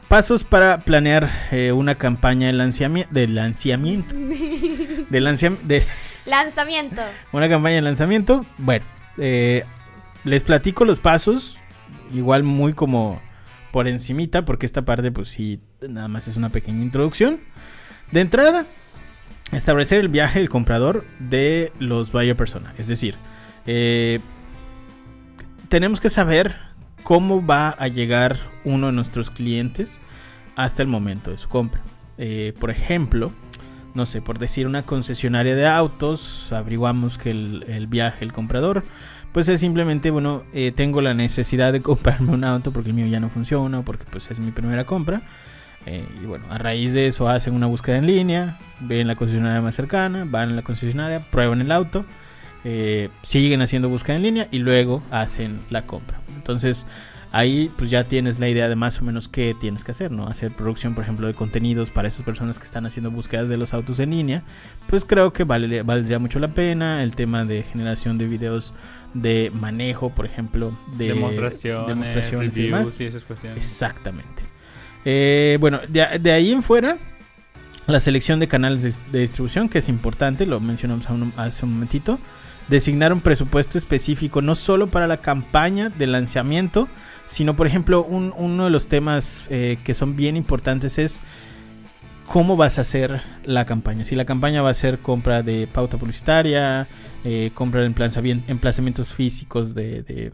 [0.08, 4.14] pasos para planear eh, una campaña de lanzamiento, de lanzamiento,
[5.10, 5.86] de
[6.26, 7.02] Lanzamiento.
[7.32, 8.44] una campaña de lanzamiento.
[8.58, 8.84] Bueno,
[9.16, 9.64] eh,
[10.24, 11.58] les platico los pasos,
[12.12, 13.20] igual muy como
[13.72, 17.40] por encimita, porque esta parte pues sí, nada más es una pequeña introducción.
[18.10, 18.66] De entrada,
[19.52, 22.74] establecer el viaje del comprador de los buyer persona.
[22.76, 23.16] Es decir,
[23.66, 24.20] eh,
[25.68, 26.56] tenemos que saber
[27.02, 30.02] cómo va a llegar uno de nuestros clientes
[30.56, 31.80] hasta el momento de su compra.
[32.18, 33.32] Eh, por ejemplo,
[33.94, 38.82] no sé, por decir una concesionaria de autos, averiguamos que el, viaje, el comprador,
[39.32, 43.06] pues es simplemente, bueno, eh, tengo la necesidad de comprarme un auto porque el mío
[43.06, 45.22] ya no funciona, porque pues es mi primera compra.
[45.84, 49.60] Eh, y bueno, a raíz de eso hacen una búsqueda en línea, ven la concesionaria
[49.60, 52.04] más cercana, van a la concesionaria, prueban el auto,
[52.64, 56.20] eh, siguen haciendo búsqueda en línea y luego hacen la compra.
[56.36, 56.86] Entonces,
[57.32, 60.28] ahí pues ya tienes la idea de más o menos qué tienes que hacer, ¿no?
[60.28, 63.74] Hacer producción, por ejemplo, de contenidos para esas personas que están haciendo búsquedas de los
[63.74, 64.44] autos en línea,
[64.86, 67.02] pues creo que vale, valdría mucho la pena.
[67.02, 68.74] El tema de generación de videos
[69.14, 73.00] de manejo, por ejemplo, de demostraciones, demostraciones y demás.
[73.00, 73.58] esas cuestiones.
[73.58, 74.42] Exactamente.
[75.04, 76.98] Eh, bueno, de, ahí en fuera,
[77.86, 82.18] la selección de canales de, distribución, que es importante, lo mencionamos hace un momentito
[82.68, 86.88] designar un presupuesto específico no solo para la campaña de lanzamiento,
[87.26, 91.22] sino por ejemplo uno de los temas eh, que son bien importantes es
[92.26, 94.04] cómo vas a hacer la campaña.
[94.04, 96.88] Si la campaña va a ser compra de pauta publicitaria,
[97.24, 100.32] eh, compra de emplazamientos físicos de,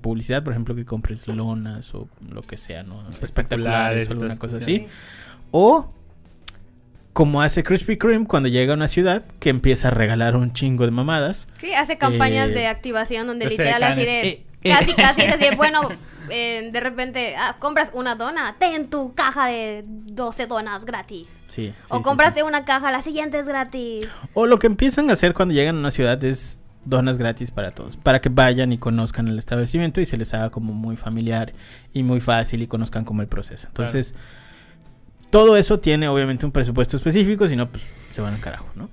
[0.00, 3.08] publicidad, por ejemplo que compres lonas o lo que sea, ¿no?
[3.22, 4.86] espectaculares o alguna cosa así.
[5.50, 5.92] O
[7.20, 10.86] como hace Krispy Kreme cuando llega a una ciudad que empieza a regalar un chingo
[10.86, 11.48] de mamadas.
[11.60, 14.20] Sí, hace campañas Eh, de activación donde literal así de...
[14.26, 14.70] Eh, eh.
[14.70, 15.82] Casi, casi así de, bueno,
[16.30, 21.26] eh, de repente ah, compras una dona, ten tu caja de 12 donas gratis.
[21.48, 22.46] Sí, sí, o sí, compraste sí.
[22.46, 24.08] una caja, la siguiente es gratis.
[24.32, 27.72] O lo que empiezan a hacer cuando llegan a una ciudad es donas gratis para
[27.72, 31.52] todos, para que vayan y conozcan el establecimiento y se les haga como muy familiar
[31.92, 33.66] y muy fácil y conozcan como el proceso.
[33.68, 34.14] Entonces,
[35.30, 38.88] todo eso tiene obviamente un presupuesto específico, si no, pues se van al carajo, ¿no?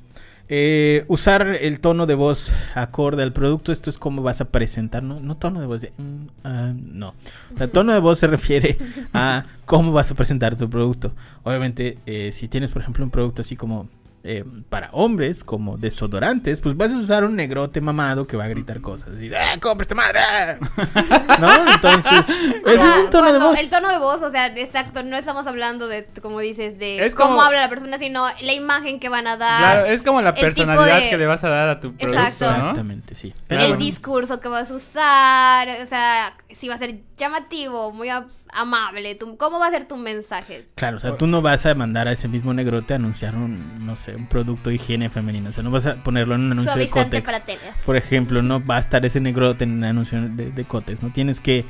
[0.50, 5.04] Eh, usar el tono de voz acorde al producto, esto es cómo vas a presentar,
[5.04, 5.92] no, no tono de voz de...
[5.98, 7.16] mm, ah, no,
[7.54, 8.78] o sea, tono de voz se refiere
[9.14, 11.12] a cómo vas a presentar tu producto.
[11.44, 13.90] Obviamente, eh, si tienes, por ejemplo, un producto así como
[14.28, 18.48] eh, para hombres, como desodorantes, pues vas a usar un negrote mamado que va a
[18.50, 20.20] gritar cosas así, ¡ah, compra esta madre!
[21.40, 21.72] ¿No?
[21.74, 23.60] Entonces, ese es un tono de voz.
[23.60, 27.16] El tono de voz, o sea, exacto, no estamos hablando de, como dices, de Es
[27.16, 30.22] cómo como- habla la persona, sino la imagen que van a dar, Claro, es como
[30.22, 32.46] la personalidad de- que le vas a dar a tu producto, Exacto.
[32.52, 32.58] ¿no?
[32.70, 33.34] Exactamente, sí.
[33.48, 37.92] Pero el bueno, discurso que vas a usar, o sea, si va a ser llamativo,
[37.92, 38.10] muy
[38.54, 40.68] amable, tu- ¿cómo va a ser tu mensaje?
[40.76, 43.86] Claro, o sea, tú no vas a mandar a ese mismo negrote a anunciar un,
[43.86, 45.50] no sé, un producto de higiene femenina.
[45.50, 47.26] O sea, no vas a ponerlo en un anuncio de Suavizante Cotex.
[47.26, 47.80] para telas.
[47.86, 51.02] Por ejemplo, no va a estar ese negrote en un anuncio de, de Cotex.
[51.02, 51.66] No tienes que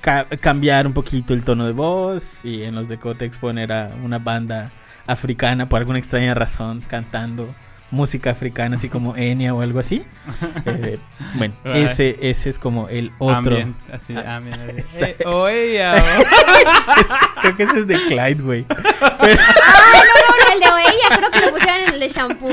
[0.00, 3.90] ca- cambiar un poquito el tono de voz y en los de Cotex poner a
[4.04, 4.70] una banda
[5.06, 7.52] africana por alguna extraña razón cantando
[7.92, 10.02] música africana, así como Enya o algo así.
[10.66, 10.98] Eh,
[11.34, 13.36] bueno, ese, ese es como el otro.
[13.54, 15.04] Ambient, así, Ah, ambient, así.
[15.04, 15.96] Eh, o ella,
[17.00, 18.66] Ese- creo que ese es de Clyde, güey.
[18.68, 18.78] Ah,
[19.20, 22.48] no, no, el de ella creo que lo pusieron en el de shampoo.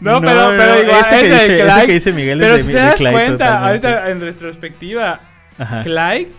[0.00, 1.86] No, pero, pero no, igual, ese que ese de dice- ese Clyde.
[1.86, 3.86] que dice Miguel es Pero de- si de te das Clyde cuenta, totalmente.
[3.88, 5.20] ahorita en retrospectiva,
[5.58, 5.82] Ajá.
[5.82, 6.32] Clyde,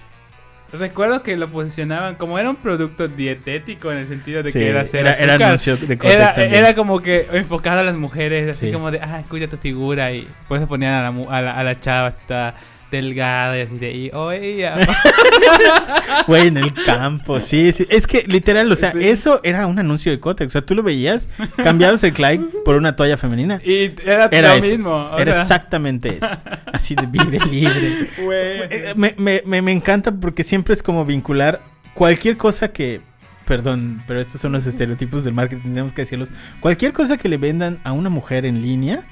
[0.79, 4.69] recuerdo que lo posicionaban como era un producto dietético en el sentido de Sí, que
[4.69, 5.47] era cero era, era azúcar.
[5.47, 6.53] anuncio de Cotex Era, también.
[6.55, 8.71] era como que enfocado a las mujeres, así Sí.
[8.73, 10.11] como de, ah, cuida tu figura.
[10.11, 12.55] Y pues se ponían a la, a la, a la chava toda
[12.97, 14.77] delgada y así de, y, ella.
[16.27, 17.85] Güey, en el campo, sí, sí.
[17.89, 18.99] Es que literal, o sea, Sí.
[19.03, 20.47] eso era un anuncio de Cotex.
[20.47, 21.27] O sea, tú lo veías,
[21.57, 23.59] cambiabas el Clyde por una toalla femenina.
[23.63, 24.67] y era, Era lo eso.
[24.67, 25.09] mismo.
[25.17, 26.37] Era sea, exactamente eso.
[26.71, 28.07] Así de vive libre.
[28.23, 28.39] güey.
[28.69, 31.61] Eh, Me, me, me, me encanta porque siempre es como vincular
[31.93, 33.01] cualquier cosa que.
[33.45, 36.29] Perdón, pero estos son los estereotipos del marketing, tenemos que decirlos.
[36.61, 39.03] Cualquier cosa que le vendan a una mujer en línea,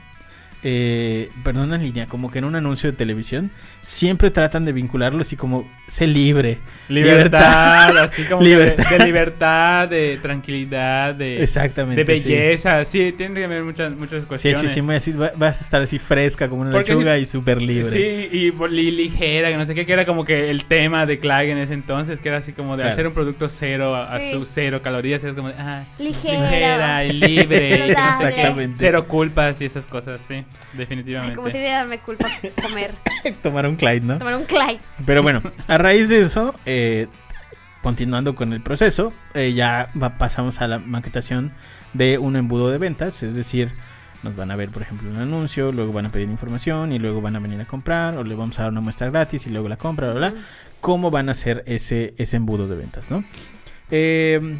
[0.63, 5.21] eh, perdón, en línea, como que en un anuncio de televisión, siempre tratan de vincularlo
[5.21, 6.59] así como, sé libre.
[6.87, 8.89] Libertad, así como Libertad.
[8.89, 12.03] De, de libertad, de tranquilidad, de, Exactamente.
[12.03, 12.29] de sí.
[12.29, 12.85] belleza.
[12.85, 14.61] Sí, tiene que haber muchas, muchas Sí, cuestiones.
[14.61, 17.25] sí, sí, muy así, va- vas a estar así fresca como una Porque- lechuga y
[17.25, 17.89] súper libre.
[17.89, 18.51] Sí, y,
[18.91, 21.73] ligera, que no sé qué, que era como que el tema de Clyde en ese
[21.73, 22.93] entonces, que era así como de Claro.
[22.93, 24.31] hacer un producto cero, a, a Sí.
[24.33, 26.51] su cero calorías, era como de, ah, Ligera.
[26.51, 27.87] ligera y libre,
[28.67, 30.43] y cero culpas y esas cosas, sí,
[30.73, 31.35] Definitivamente.
[31.35, 32.27] como si de darme culpa
[32.61, 32.95] comer,
[33.43, 34.17] Tomar un Clyde, ¿no?
[34.17, 34.79] tomar un Clyde.
[35.05, 37.07] Pero bueno, a raíz de eso, eh,
[37.81, 41.51] continuando con el proceso, eh, ya va- pasamos a la maquetación
[41.93, 43.71] de un embudo de ventas, es decir,
[44.23, 47.21] Nos van a ver, por ejemplo, un anuncio, luego van a pedir información y luego
[47.21, 49.67] van a venir a comprar o le vamos a dar una muestra gratis y luego
[49.67, 50.41] la compra, bla, bla.
[50.79, 53.23] ¿Cómo van a hacer ese, ese embudo de ventas, no?
[53.89, 54.59] Eh,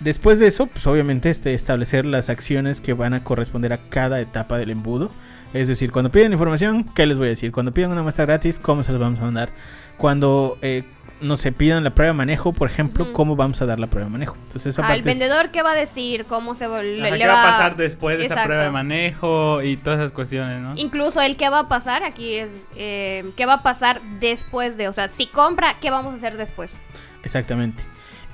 [0.00, 4.20] después de eso, pues obviamente este, establecer las acciones que van a corresponder a cada
[4.20, 5.10] etapa del embudo.
[5.52, 7.50] Es decir, cuando piden información, ¿qué les voy a decir?
[7.50, 9.50] Cuando piden una muestra gratis, ¿cómo se los vamos a mandar?
[9.96, 10.84] Cuando eh,
[11.20, 13.12] no se pidan la prueba de manejo, por ejemplo.
[13.12, 14.36] ¿cómo vamos a dar la prueba de manejo?
[14.46, 16.24] Entonces, esa Al parte es- vendedor, ¿qué va a decir?
[16.26, 19.76] ¿Cómo se Ajá, le ¿Qué va a pasar después de esa prueba de manejo y
[19.76, 20.74] todas esas cuestiones, no?
[20.76, 24.88] Incluso el qué va a pasar aquí es eh, qué va a pasar después de,
[24.88, 26.80] o sea, si compra, ¿qué vamos a hacer después?
[27.24, 27.82] Exactamente.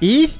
[0.00, 0.32] Y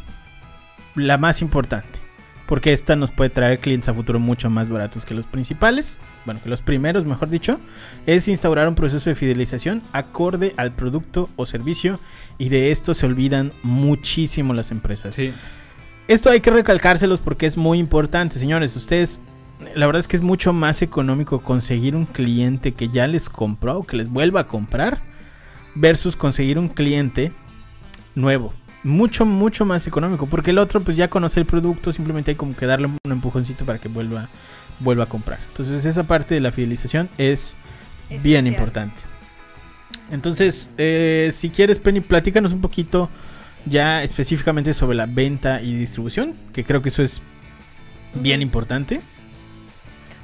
[0.97, 1.99] la más importante,
[2.47, 6.41] porque esta nos puede traer clientes a futuro mucho más baratos que los principales, bueno,
[6.43, 7.61] que los primeros, mejor dicho,
[8.07, 12.01] es instaurar un proceso de fidelización acorde al producto o servicio
[12.39, 15.15] y de esto se olvidan muchísimo las empresas.
[15.15, 15.33] Sí.
[16.09, 18.77] Esto hay que recalcárselos porque es muy importante, señores.
[18.77, 19.19] Ustedes,
[19.75, 23.79] la verdad es que es mucho más económico conseguir un cliente que ya les compró
[23.79, 25.03] o que les vuelva a comprar
[25.75, 27.33] versus conseguir un cliente
[28.15, 28.53] nuevo.
[28.87, 32.55] Mucho, mucho más económico porque el otro pues ya conoce el producto, simplemente hay como
[32.55, 34.29] que darle un empujoncito para que vuelva,
[34.79, 35.41] vuelva a comprar.
[35.49, 37.57] Entonces esa parte de la fidelización es
[38.23, 39.03] bien importante.
[40.11, 43.11] Entonces, eh, si quieres, Penny, platícanos un poquito
[43.65, 47.21] ya específicamente sobre la venta y distribución, que creo que eso es
[48.15, 49.01] bien importante.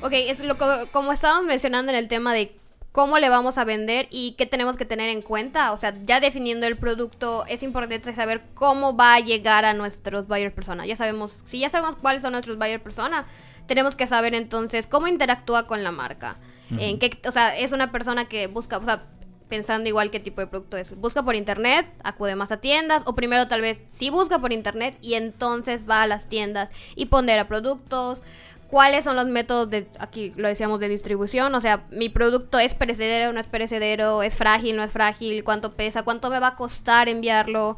[0.03, 2.55] Ok, es lo co- como estábamos mencionando en el tema de
[2.93, 5.73] cómo le vamos a vender y qué tenemos que tener en cuenta.
[5.73, 10.29] O sea, ya definiendo el producto, es importante saber cómo va a llegar a nuestros
[10.29, 10.87] buyer persona.
[10.87, 13.27] Ya sabemos, si ya sabemos cuáles son nuestros buyer persona,
[13.67, 16.37] tenemos que saber entonces cómo interactúa con la marca.
[16.79, 19.05] En qué, o sea, es una persona que busca, o sea,
[19.51, 20.97] pensando igual qué tipo de producto es.
[20.97, 24.97] Busca por internet, acude más a tiendas, o primero tal vez sí busca por internet
[25.03, 28.23] y entonces va a las tiendas y pondera productos.
[28.73, 31.55] ¿Cuáles son los métodos de, aquí lo decíamos, de distribución?
[31.55, 35.75] O sea, mi producto es perecedero, no es perecedero, es frágil, no es frágil, cuánto
[35.75, 37.77] pesa, cuánto me va a costar enviarlo,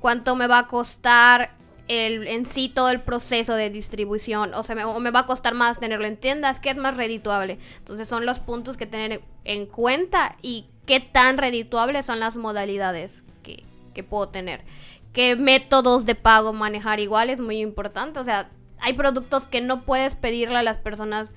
[0.00, 1.52] cuánto me va a costar
[1.86, 5.26] el, en sí todo el proceso de distribución, o sea, me, o me va a
[5.26, 7.60] costar más tenerlo en tiendas, qué es más redituable.
[7.78, 13.22] Entonces son los puntos que tener en cuenta y qué tan redituables son las modalidades
[13.44, 13.62] que,
[13.94, 14.64] que puedo tener.
[15.12, 18.18] Qué métodos de pago manejar igual es muy importante.
[18.18, 18.50] O sea,
[18.82, 21.32] hay productos que no puedes pedirle a las personas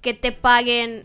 [0.00, 1.04] que te paguen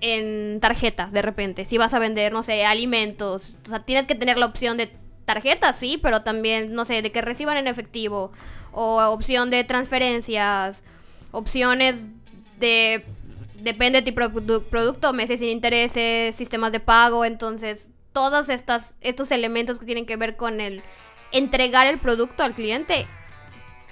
[0.00, 1.64] en tarjeta de repente.
[1.64, 3.58] Si vas a vender, no sé, alimentos.
[3.66, 4.90] O sea, tienes que tener la opción de
[5.26, 8.32] tarjeta, sí, pero también, no sé, de que reciban en efectivo.
[8.72, 10.82] O opción de transferencias.
[11.30, 12.06] Opciones
[12.58, 13.04] de...
[13.60, 17.24] Depende de tu produ- producto, meses sin intereses, sistemas de pago.
[17.24, 20.82] Entonces, todos estos elementos que tienen que ver con el
[21.30, 23.06] entregar el producto al cliente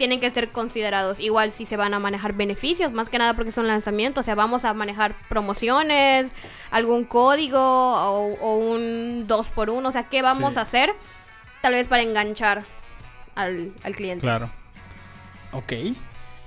[0.00, 1.20] tienen que ser considerados.
[1.20, 4.22] Igual si se van a manejar beneficios, más que nada porque son lanzamientos.
[4.22, 6.32] O sea, vamos a manejar promociones,
[6.72, 10.58] algún código o, o un 2 por 1 O sea, ¿qué vamos Sí.
[10.58, 10.90] a hacer?
[11.60, 12.64] Tal vez para enganchar
[13.36, 14.22] al, al cliente.
[14.22, 14.50] Claro.
[15.52, 15.72] Ok.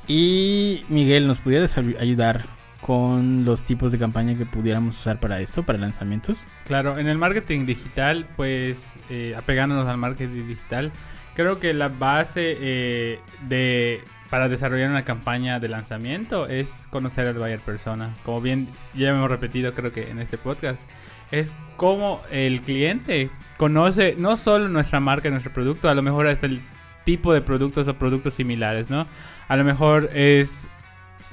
[0.08, 2.46] Y Miguel, ¿nos pudieras ay- ayudar
[2.82, 6.46] con los tipos de campaña que pudiéramos usar para esto, para lanzamientos?
[6.66, 10.92] Claro, en el marketing digital, pues eh, apegándonos al marketing digital,
[11.36, 17.36] creo que la base eh, de para desarrollar una campaña de lanzamiento es conocer al
[17.36, 18.16] buyer persona.
[18.26, 20.90] Como bien ya hemos repetido, creo que en este podcast,
[21.30, 26.48] es cómo el cliente conoce no solo nuestra marca, nuestro producto, a lo mejor hasta
[26.48, 26.62] el
[27.04, 29.06] tipo de productos o productos similares, ¿no?
[29.48, 30.68] A lo mejor es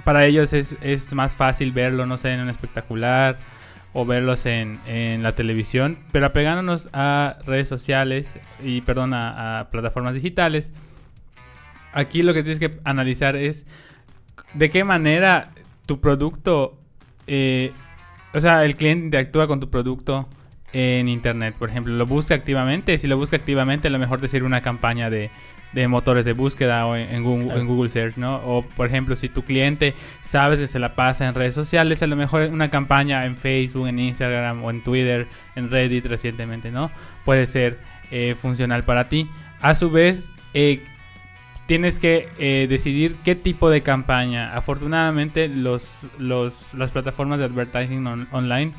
[0.05, 3.39] para ellos es, es más fácil verlo, no sé, en un espectacular
[3.93, 10.15] o verlos en, en la televisión, pero apegándonos a redes sociales y, perdón, a, plataformas
[10.15, 10.73] digitales,
[11.93, 13.67] aquí lo que tienes que analizar es
[14.55, 15.51] de qué manera
[15.87, 16.79] tu producto,
[17.27, 17.73] eh,
[18.33, 20.29] o sea, el cliente interactúa con tu producto
[20.73, 24.29] en internet, por ejemplo, lo busca activamente, si lo busca activamente, a lo mejor te
[24.29, 25.33] sirve una campaña de,
[25.73, 28.37] de motores de búsqueda o en, Google, en Google Search, ¿no?
[28.39, 32.07] O por ejemplo, si tu cliente sabes que se la pasa en redes sociales, a
[32.07, 36.91] lo mejor una campaña en Facebook, en Instagram o en Twitter, en Reddit recientemente, ¿no?
[37.25, 37.79] Puede ser
[38.11, 39.29] eh, funcional para ti.
[39.61, 40.83] A su vez, eh,
[41.67, 44.57] tienes que eh, decidir qué tipo de campaña.
[44.57, 48.73] Afortunadamente, los, los, las plataformas de advertising on- online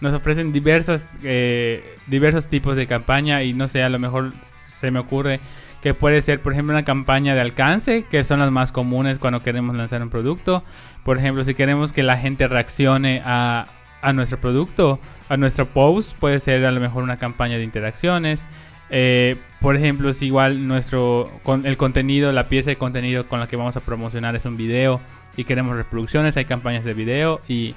[0.00, 4.32] nos ofrecen diversas, eh, diversos tipos de campaña y no sé, a lo mejor
[4.68, 5.40] se me ocurre
[5.82, 9.42] que puede ser, por ejemplo, una campaña de alcance, que son las más comunes cuando
[9.42, 10.64] queremos lanzar un producto.
[11.04, 13.66] Por ejemplo, si queremos que la gente reaccione a,
[14.02, 18.46] a nuestro producto, a nuestro post, puede ser a lo mejor una campaña de interacciones.
[18.90, 23.46] Eh, por ejemplo, si igual nuestro con el contenido, la pieza de contenido con la
[23.46, 25.00] que vamos a promocionar es un video
[25.36, 27.74] y queremos reproducciones, hay campañas de video y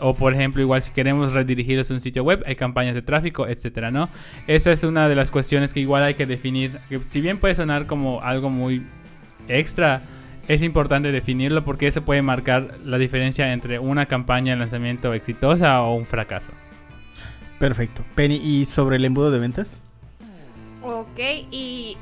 [0.00, 3.46] o por ejemplo, igual si queremos redirigirlos a un sitio web, hay campañas de tráfico,
[3.46, 4.08] etcétera, ¿no?
[4.46, 7.54] Esa es una de las cuestiones que igual hay que definir, que si bien puede
[7.54, 8.86] sonar como algo muy
[9.48, 10.02] extra,
[10.48, 15.82] es importante definirlo porque eso puede marcar la diferencia entre una campaña de lanzamiento exitosa
[15.82, 16.50] o un fracaso.
[17.58, 18.04] Perfecto.
[18.14, 19.80] Penny, ¿y sobre el embudo de ventas?
[20.82, 21.18] Ok,
[21.50, 21.96] y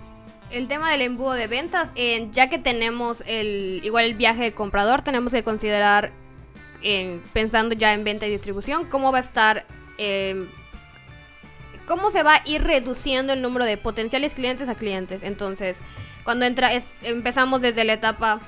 [0.51, 4.53] el tema del embudo de ventas, eh, ya que tenemos el igual el viaje de
[4.53, 6.13] comprador, tenemos que considerar,
[6.85, 9.67] en- pensando ya en venta y distribución, cómo va a estar,
[9.99, 10.47] eh,
[11.87, 15.23] cómo se va a ir reduciendo el número de potenciales clientes a clientes.
[15.23, 15.81] Entonces,
[16.25, 16.71] cuando entra,
[17.03, 18.41] empezamos desde la etapa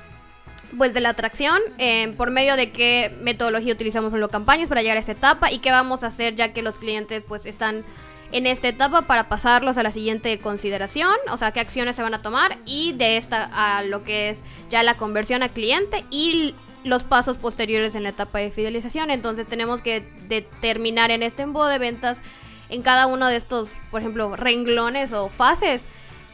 [0.77, 4.81] pues de la atracción, eh, por medio de qué metodología utilizamos en las campañas para
[4.81, 7.85] llegar a esa etapa y qué vamos a hacer ya que los clientes pues están
[8.33, 12.13] en esta etapa para pasarlos a la siguiente consideración, o sea, qué acciones se van
[12.13, 16.53] a tomar y de esta a lo que es ya la conversión a cliente y
[16.87, 19.11] los pasos posteriores en la etapa de fidelización.
[19.11, 22.21] Entonces tenemos que determinar en este embudo de ventas
[22.69, 25.83] en cada uno de estos, por ejemplo, renglones o fases,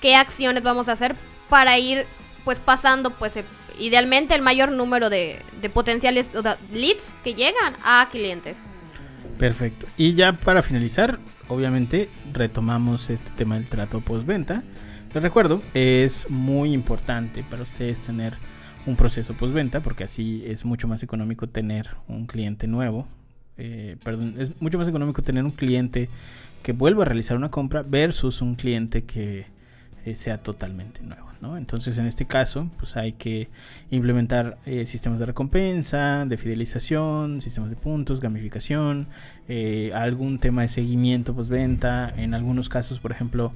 [0.01, 1.16] qué acciones vamos a hacer
[1.49, 2.06] para ir
[2.43, 3.39] pues pasando pues
[3.80, 5.39] idealmente el mayor número de,
[5.74, 6.28] potenciales
[6.72, 8.58] leads que llegan a clientes.
[9.38, 9.88] Perfecto.
[9.97, 14.64] Y ya para finalizar, obviamente retomamos este tema del trato postventa.
[15.14, 18.38] Les recuerdo, es muy importante para ustedes tener
[18.86, 23.08] un proceso postventa porque así es mucho más económico tener un cliente nuevo.
[23.58, 26.10] eh, perdón, es mucho más económico tener un cliente
[26.64, 29.46] que vuelva a realizar una compra versus un cliente que
[30.06, 31.28] eh, sea totalmente nuevo.
[31.40, 31.58] ¿no?
[31.58, 33.50] Entonces, en este caso, pues hay que
[33.92, 39.08] implementar eh, sistemas de recompensa, de fidelización, sistemas de puntos, gamificación,
[39.94, 42.14] algún tema de seguimiento postventa.
[42.16, 43.52] En algunos casos, por ejemplo,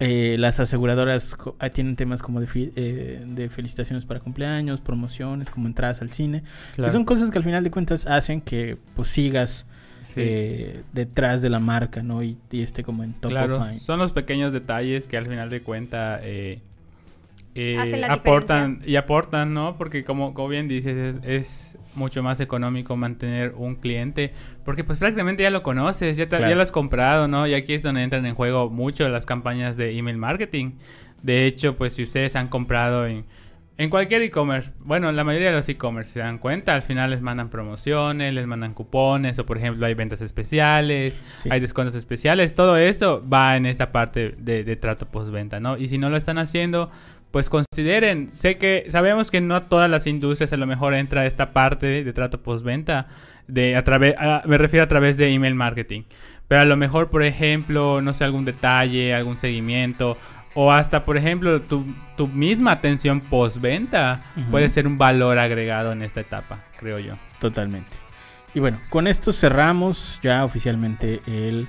[0.00, 5.50] eh, las aseguradoras ah, tienen temas como de, fi- eh, de felicitaciones para cumpleaños, promociones,
[5.50, 6.42] como entradas al cine,
[6.76, 9.66] que son cosas que al final de cuentas hacen que pues sigas
[10.00, 10.14] Sí.
[10.18, 12.22] eh, detrás de la marca, ¿no?
[12.22, 13.80] Y, y esté como en top Claro, of mind.
[13.80, 16.20] son los pequeños detalles que al final de cuenta
[17.58, 19.76] eh, aportan y aportan, ¿no?
[19.76, 24.32] Porque como, como bien dices, es, es mucho más económico mantener un cliente,
[24.64, 26.48] porque pues prácticamente ya lo conoces, ya, te- Claro.
[26.50, 27.46] ya lo has comprado, ¿no?
[27.46, 30.72] Y aquí es donde entran en juego mucho las campañas de email marketing.
[31.22, 33.24] De hecho, pues si ustedes han comprado en,
[33.78, 37.20] en cualquier e-commerce, bueno, la mayoría de los e-commerce se dan cuenta, al final les
[37.20, 41.48] mandan promociones, les mandan cupones, o por ejemplo hay ventas especiales, Sí.
[41.50, 45.76] hay descuentos especiales, todo esto va en esta parte de, de trato postventa, ¿no?
[45.76, 46.90] Y si no lo están haciendo,
[47.30, 51.52] pues consideren, sé que sabemos que no todas las industrias a lo mejor entra esta
[51.52, 53.08] parte de trato postventa,
[53.46, 54.14] de a través,
[54.44, 56.02] me refiero a través de email marketing,
[56.48, 60.16] pero a lo mejor, por ejemplo, no sé, algún detalle, algún seguimiento,
[60.54, 61.84] o hasta, por ejemplo, tu,
[62.16, 67.14] tu misma atención postventa puede ser un valor agregado en esta etapa, creo yo.
[67.38, 67.96] Totalmente.
[68.54, 71.68] Y bueno, con esto cerramos ya oficialmente el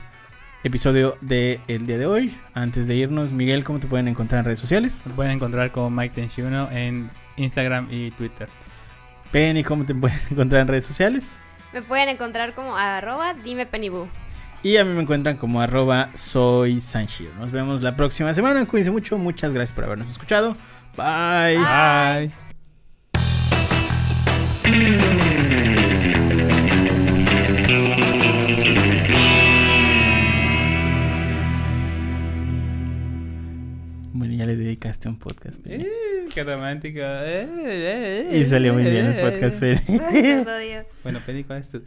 [0.63, 2.37] episodio del día de hoy.
[2.53, 5.01] Antes de irnos, Miguel, ¿cómo te pueden encontrar en redes sociales?
[5.05, 8.49] Lo pueden encontrar como Mike Tenchuno en Instagram y Twitter.
[9.31, 11.39] Penny, ¿cómo te pueden encontrar en redes sociales?
[11.73, 14.07] Me pueden encontrar como arroba dime pennybu.
[14.61, 17.33] Y a mí me encuentran como arroba soy Sanshiro.
[17.35, 18.65] Nos vemos la próxima semana.
[18.65, 19.17] Cuídense mucho.
[19.17, 20.57] Muchas gracias por habernos escuchado.
[20.97, 21.57] Bye.
[21.57, 22.33] Bye.
[34.39, 35.59] Ya le dedicaste un podcast.
[35.61, 35.83] Penny.
[35.83, 36.99] Eh, qué romántico.
[37.03, 39.81] Eh, Y salió muy bien el podcast, Penny.
[41.03, 41.81] Bueno, Penny, ¿cuál es tu?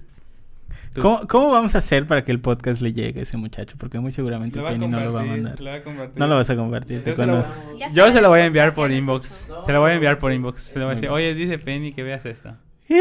[1.00, 3.76] ¿Cómo, cómo vamos a hacer para que el podcast le llegue a ese muchacho?
[3.78, 5.58] Porque muy seguramente Penny no lo va a mandar.
[5.58, 6.18] lo va a compartir.
[6.18, 7.02] No lo vas a compartir.
[7.02, 7.54] te Yo se lo- conozco.
[7.94, 9.48] Yo se lo voy a enviar por inbox.
[9.64, 10.62] Se lo voy a enviar por inbox.
[10.62, 12.54] Se lo voy a decir, oye, dice Penny que veas esto.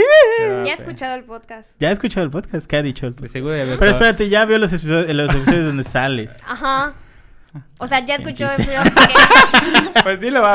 [0.64, 1.68] Ya he escuchado el podcast.
[1.80, 2.66] ¿Ya has escuchado el podcast?
[2.66, 3.34] ¿Qué ha dicho el Pues podcast?
[3.34, 6.44] seguro de Pero espérate, ya veo los episodios, los episodios donde sales.
[6.48, 6.94] Ajá.
[7.80, 8.46] O sea, ya escuchó
[10.04, 10.50] Pues sí lo va